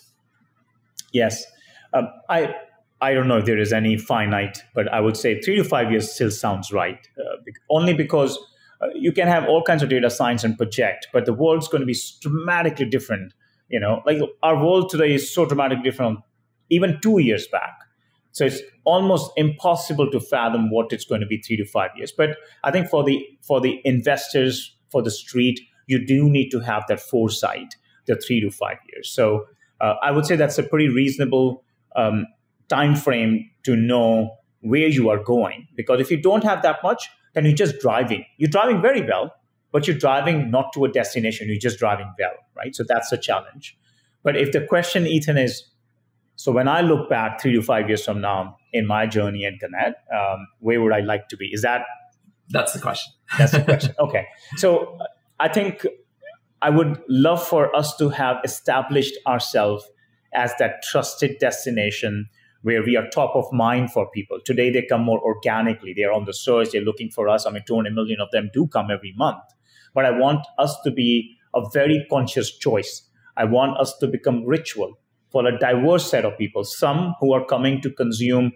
[1.14, 1.46] yes
[1.94, 2.54] um, i
[3.02, 5.92] i don't know if there is any finite but i would say three to five
[5.92, 7.38] years still sounds right uh,
[7.70, 8.38] only because
[8.82, 11.82] uh, you can have all kinds of data science and project but the world's going
[11.82, 13.34] to be dramatically different
[13.70, 16.20] you know like our world today is so dramatically different
[16.70, 17.80] even two years back
[18.34, 22.12] so it's almost impossible to fathom what it's going to be three to five years.
[22.12, 26.60] But I think for the for the investors, for the street, you do need to
[26.60, 27.76] have that foresight,
[28.08, 29.10] the three to five years.
[29.10, 29.46] So
[29.84, 31.64] uh, I would say that's a pretty reasonable
[31.96, 32.26] um,
[32.70, 35.68] time frame to know where you are going.
[35.76, 38.26] Because if you don't have that much, then you're just driving.
[38.38, 39.34] You're driving very well,
[39.74, 41.50] but you're driving not to a destination.
[41.50, 42.74] You're just driving well, right?
[42.74, 43.78] So that's a challenge.
[44.24, 45.66] But if the question, Ethan, is
[46.38, 49.58] so when I look back three to five years from now in my journey in
[49.60, 51.48] Gannett, um, where would I like to be?
[51.52, 51.82] Is that
[52.50, 53.14] that's the question?
[53.38, 53.96] That's the question.
[54.00, 54.28] okay.
[54.56, 54.98] So
[55.40, 55.86] I think
[56.64, 59.86] I would love for us to have established ourselves
[60.34, 62.30] as that trusted destination
[62.62, 64.40] where we are top of mind for people.
[64.44, 65.94] Today they come more organically.
[65.94, 66.70] They're on the search.
[66.72, 67.46] They're looking for us.
[67.46, 69.44] I mean, 200 million of them do come every month.
[69.94, 73.04] but I want us to be a very conscious choice.
[73.38, 74.98] I want us to become ritual
[75.30, 78.54] for a diverse set of people, some who are coming to consume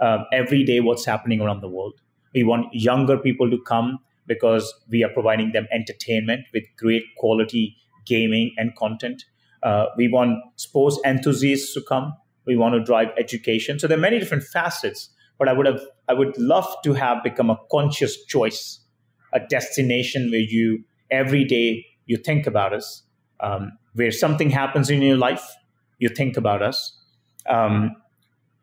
[0.00, 2.00] uh, every day what's happening around the world.
[2.34, 7.76] We want younger people to come because we are providing them entertainment with great quality
[8.06, 9.24] gaming and content.
[9.62, 12.14] Uh, we want sports enthusiasts to come.
[12.46, 13.78] We want to drive education.
[13.78, 17.22] So there are many different facets, but I would have, I would love to have
[17.22, 18.80] become a conscious choice,
[19.32, 23.02] a destination where you every day you think about us,
[23.40, 25.46] um, where something happens in your life,
[25.98, 26.96] you think about us.
[27.48, 27.96] Um,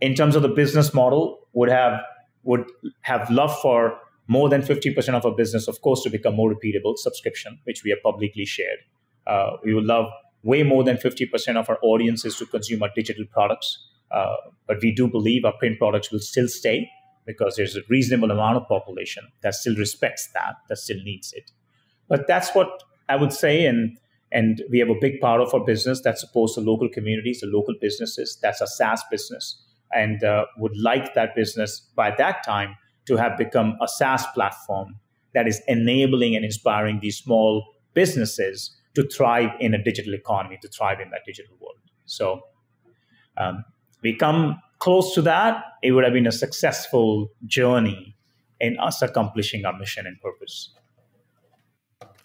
[0.02, 2.02] in terms of the business model, would have
[2.44, 2.66] would
[3.02, 6.98] have love for more than 50% of our business, of course, to become more repeatable
[6.98, 8.80] subscription, which we have publicly shared.
[9.26, 10.10] Uh, we would love
[10.44, 13.88] way more than 50% of our audiences to consume our digital products.
[14.12, 14.36] Uh,
[14.68, 16.90] but we do believe our print products will still stay
[17.26, 21.52] because there's a reasonable amount of population that still respects that, that still needs it.
[22.08, 23.66] But that's what I would say.
[23.66, 23.98] And,
[24.32, 27.48] and we have a big part of our business that supports the local communities, the
[27.48, 28.38] local businesses.
[28.42, 29.62] That's a SaaS business.
[29.94, 32.76] And uh, would like that business by that time
[33.08, 34.96] to have become a SaaS platform
[35.34, 40.68] that is enabling and inspiring these small businesses to thrive in a digital economy, to
[40.68, 41.78] thrive in that digital world.
[42.06, 42.42] So
[43.38, 43.64] um,
[44.02, 48.16] we come close to that, it would have been a successful journey
[48.60, 50.74] in us accomplishing our mission and purpose.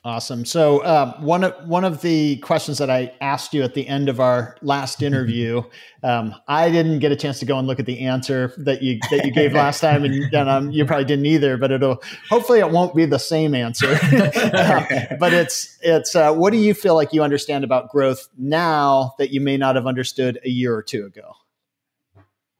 [0.04, 0.44] Awesome.
[0.44, 4.08] So uh, one of one of the questions that I asked you at the end
[4.08, 5.62] of our last interview,
[6.02, 8.98] um, I didn't get a chance to go and look at the answer that you
[9.12, 11.56] that you gave last time, and, and um, you probably didn't either.
[11.56, 13.92] But it'll hopefully it won't be the same answer.
[13.92, 19.14] uh, but it's it's uh, what do you feel like you understand about growth now
[19.18, 21.36] that you may not have understood a year or two ago?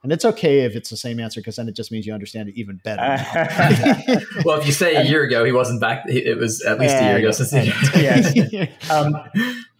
[0.02, 2.48] And it's okay if it's the same answer because then it just means you understand
[2.48, 3.02] it even better.
[4.44, 6.02] well, if you say a year ago, he wasn't back.
[6.08, 7.52] It was at least a year ago since.
[7.94, 8.90] yes.
[8.90, 9.16] Um,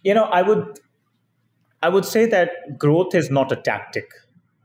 [0.01, 0.79] you know, I would,
[1.81, 4.09] I would say that growth is not a tactic.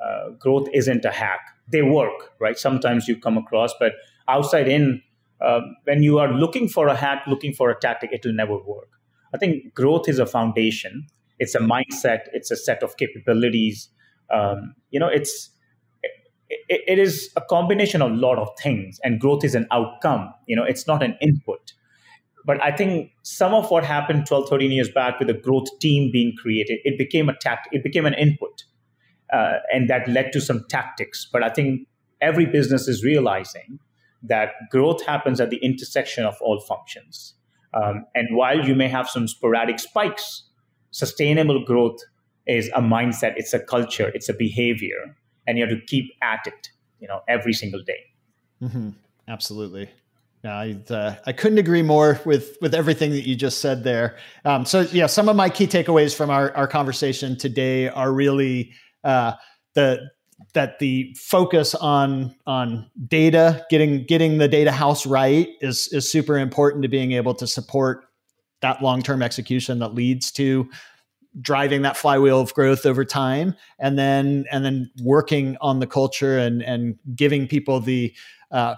[0.00, 1.40] Uh, growth isn't a hack.
[1.66, 2.56] They work, right?
[2.56, 3.94] Sometimes you come across, but
[4.28, 5.02] outside in,
[5.40, 8.56] uh, when you are looking for a hack, looking for a tactic, it will never
[8.56, 8.90] work.
[9.34, 11.08] I think growth is a foundation.
[11.40, 12.28] It's a mindset.
[12.32, 13.88] It's a set of capabilities
[14.32, 15.50] um, you know it's
[16.50, 20.32] it, it is a combination of a lot of things and growth is an outcome.
[20.46, 21.72] You know it's not an input.
[22.46, 26.10] But i think some of what happened 12 13 years back with the growth team
[26.10, 28.64] being created it became a tact it became an input
[29.30, 31.28] uh, and that led to some tactics.
[31.30, 31.86] But i think
[32.20, 33.78] every business is realizing
[34.22, 37.34] that growth happens at the intersection of all functions.
[37.74, 40.44] Um, and while you may have some sporadic spikes
[40.90, 41.98] sustainable growth
[42.48, 46.40] is a mindset, it's a culture, it's a behavior, and you have to keep at
[46.46, 48.04] it, you know, every single day.
[48.62, 48.90] Mm-hmm.
[49.28, 49.88] Absolutely.
[50.44, 54.16] Yeah, I, uh, I couldn't agree more with with everything that you just said there.
[54.44, 58.72] Um, so yeah, some of my key takeaways from our, our conversation today are really
[59.04, 59.32] uh,
[59.74, 59.98] the
[60.54, 66.38] that the focus on on data, getting getting the data house right is is super
[66.38, 68.04] important to being able to support
[68.60, 70.68] that long term execution that leads to
[71.40, 76.38] driving that flywheel of growth over time and then and then working on the culture
[76.38, 78.12] and and giving people the
[78.50, 78.74] uh,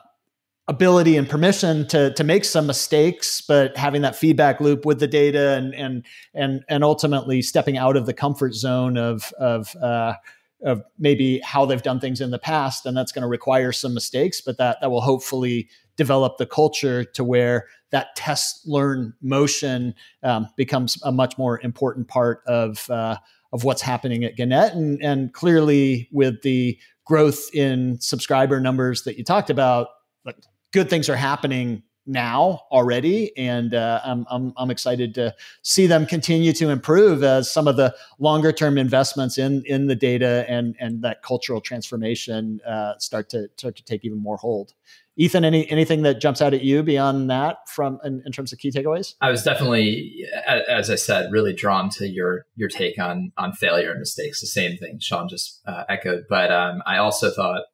[0.69, 5.07] ability and permission to to make some mistakes but having that feedback loop with the
[5.07, 10.15] data and and and and ultimately stepping out of the comfort zone of of uh,
[10.63, 13.95] of maybe how they've done things in the past and that's going to require some
[13.95, 15.69] mistakes but that that will hopefully
[16.01, 22.09] develop the culture to where that test learn motion um, becomes a much more important
[22.09, 23.19] part of uh,
[23.53, 29.19] of what's happening at Gannett and and clearly with the growth in subscriber numbers that
[29.19, 29.89] you talked about
[30.25, 30.37] like
[30.73, 36.07] good things are happening now already, and uh, I'm, I'm, I'm excited to see them
[36.07, 40.77] continue to improve as some of the longer term investments in in the data and
[40.81, 44.75] and that cultural transformation uh, start to start to take even more hold.
[45.17, 48.59] Ethan, any anything that jumps out at you beyond that from in, in, terms of
[48.59, 49.15] key takeaways?
[49.21, 53.91] I was definitely, as I said, really drawn to your your take on on failure
[53.91, 54.41] and mistakes.
[54.41, 57.65] The same thing Sean just uh, echoed, but um, I also thought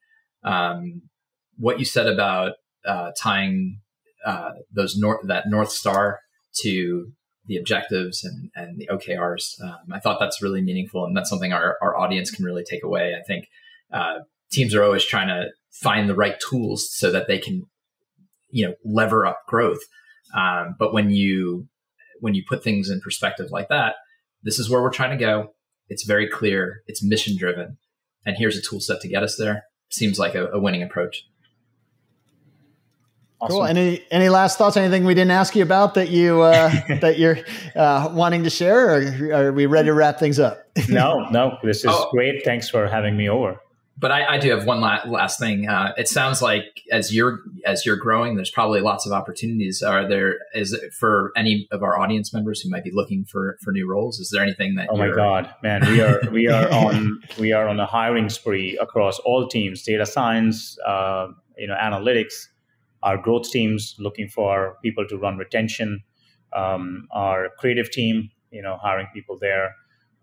[0.43, 1.03] um,
[1.57, 2.53] what you said about
[2.87, 3.81] uh, tying
[4.25, 6.21] uh, those north that north star
[6.63, 7.13] to
[7.47, 9.63] the objectives and, and the OKRs.
[9.63, 12.83] Um, I thought that's really meaningful, and that's something our, our audience can really take
[12.83, 13.15] away.
[13.15, 13.49] I think
[13.93, 14.21] uh,
[14.51, 15.47] teams are always trying to
[15.81, 17.65] find the right tools so that they can,
[18.51, 19.81] you know, lever up growth.
[20.37, 21.69] Um, but when you
[22.21, 23.97] when you put things in perspective like that,
[24.43, 25.53] this is where we're trying to go.
[25.89, 26.83] It's very clear.
[26.87, 27.79] It's mission driven,
[28.25, 29.65] and here's a tool set to get us there.
[29.91, 31.25] Seems like a, a winning approach.
[33.41, 33.57] Awesome.
[33.57, 33.67] Cool.
[33.67, 34.77] Any any last thoughts?
[34.77, 36.71] Anything we didn't ask you about that you uh,
[37.01, 37.39] that you're
[37.77, 40.65] uh, wanting to share, or are we ready to wrap things up?
[40.89, 41.59] no, no.
[41.63, 42.09] This is oh.
[42.11, 42.45] great.
[42.45, 43.61] Thanks for having me over
[43.99, 45.69] but I, I, do have one la- last thing.
[45.69, 49.83] Uh, it sounds like as you're as you're growing, there's probably lots of opportunities.
[49.83, 53.73] Are there is for any of our audience members who might be looking for for
[53.73, 54.19] new roles?
[54.19, 54.89] Is there anything that?
[54.91, 58.77] Oh my God, man, we are we are on we are on a hiring spree
[58.79, 62.49] across all teams: data science, uh, you know, analytics,
[63.03, 66.03] our growth teams looking for people to run retention,
[66.55, 69.75] um, our creative team, you know, hiring people there.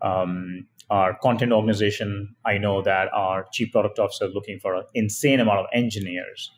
[0.04, 4.84] Um, our content organization, I know that our chief product officer is looking for an
[4.94, 6.52] insane amount of engineers.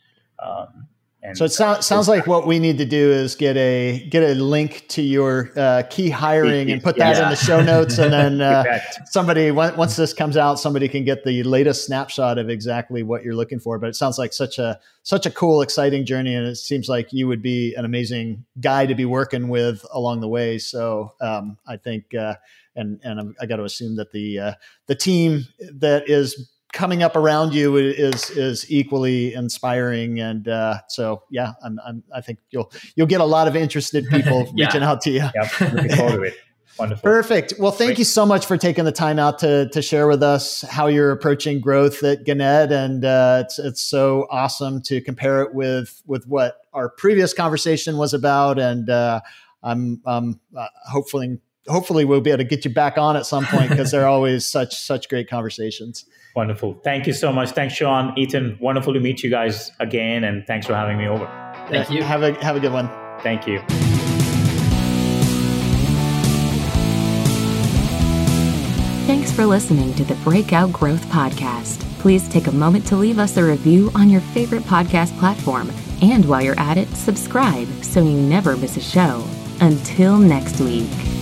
[0.45, 0.89] Um,
[1.27, 4.23] and so it so, sounds like what we need to do is get a get
[4.23, 7.25] a link to your uh, key hiring and put that yeah.
[7.25, 11.25] in the show notes, and then uh, somebody once this comes out, somebody can get
[11.25, 13.79] the latest snapshot of exactly what you're looking for.
[13.79, 17.13] But it sounds like such a such a cool, exciting journey, and it seems like
[17.13, 20.59] you would be an amazing guy to be working with along the way.
[20.59, 22.15] So um, I think.
[22.15, 22.37] Uh,
[22.79, 24.53] and and I got to assume that the uh,
[24.87, 31.23] the team that is coming up around you is is equally inspiring and uh, so
[31.31, 34.67] yeah I'm, I'm, i think you'll you'll get a lot of interested people yeah.
[34.67, 36.37] reaching out to you yep looking forward to it
[36.79, 37.03] Wonderful.
[37.03, 37.55] Perfect.
[37.59, 37.99] Well, thank Great.
[38.01, 41.11] you so much for taking the time out to to share with us how you're
[41.11, 46.27] approaching growth at Gannett, and uh, it's it's so awesome to compare it with with
[46.27, 49.21] what our previous conversation was about, and uh,
[49.63, 53.47] I'm um, uh, hopefully hopefully we'll be able to get you back on at some
[53.47, 56.05] point because they're always such such great conversations.
[56.37, 56.79] Wonderful.
[56.85, 57.53] Thank you so much.
[57.53, 58.59] Thanks, Sean, Ethan.
[58.61, 61.25] Wonderful to meet you guys again, and thanks for having me over.
[61.71, 62.03] Thank you.
[62.03, 62.91] Have a have a good one.
[63.21, 63.61] Thank you.
[69.07, 71.81] Thanks for listening to the Breakout Growth Podcast.
[72.01, 75.73] Please take a moment to leave us a review on your favorite podcast platform.
[76.03, 79.25] And while you're at it, subscribe so you never miss a show.
[79.61, 81.16] Until next week.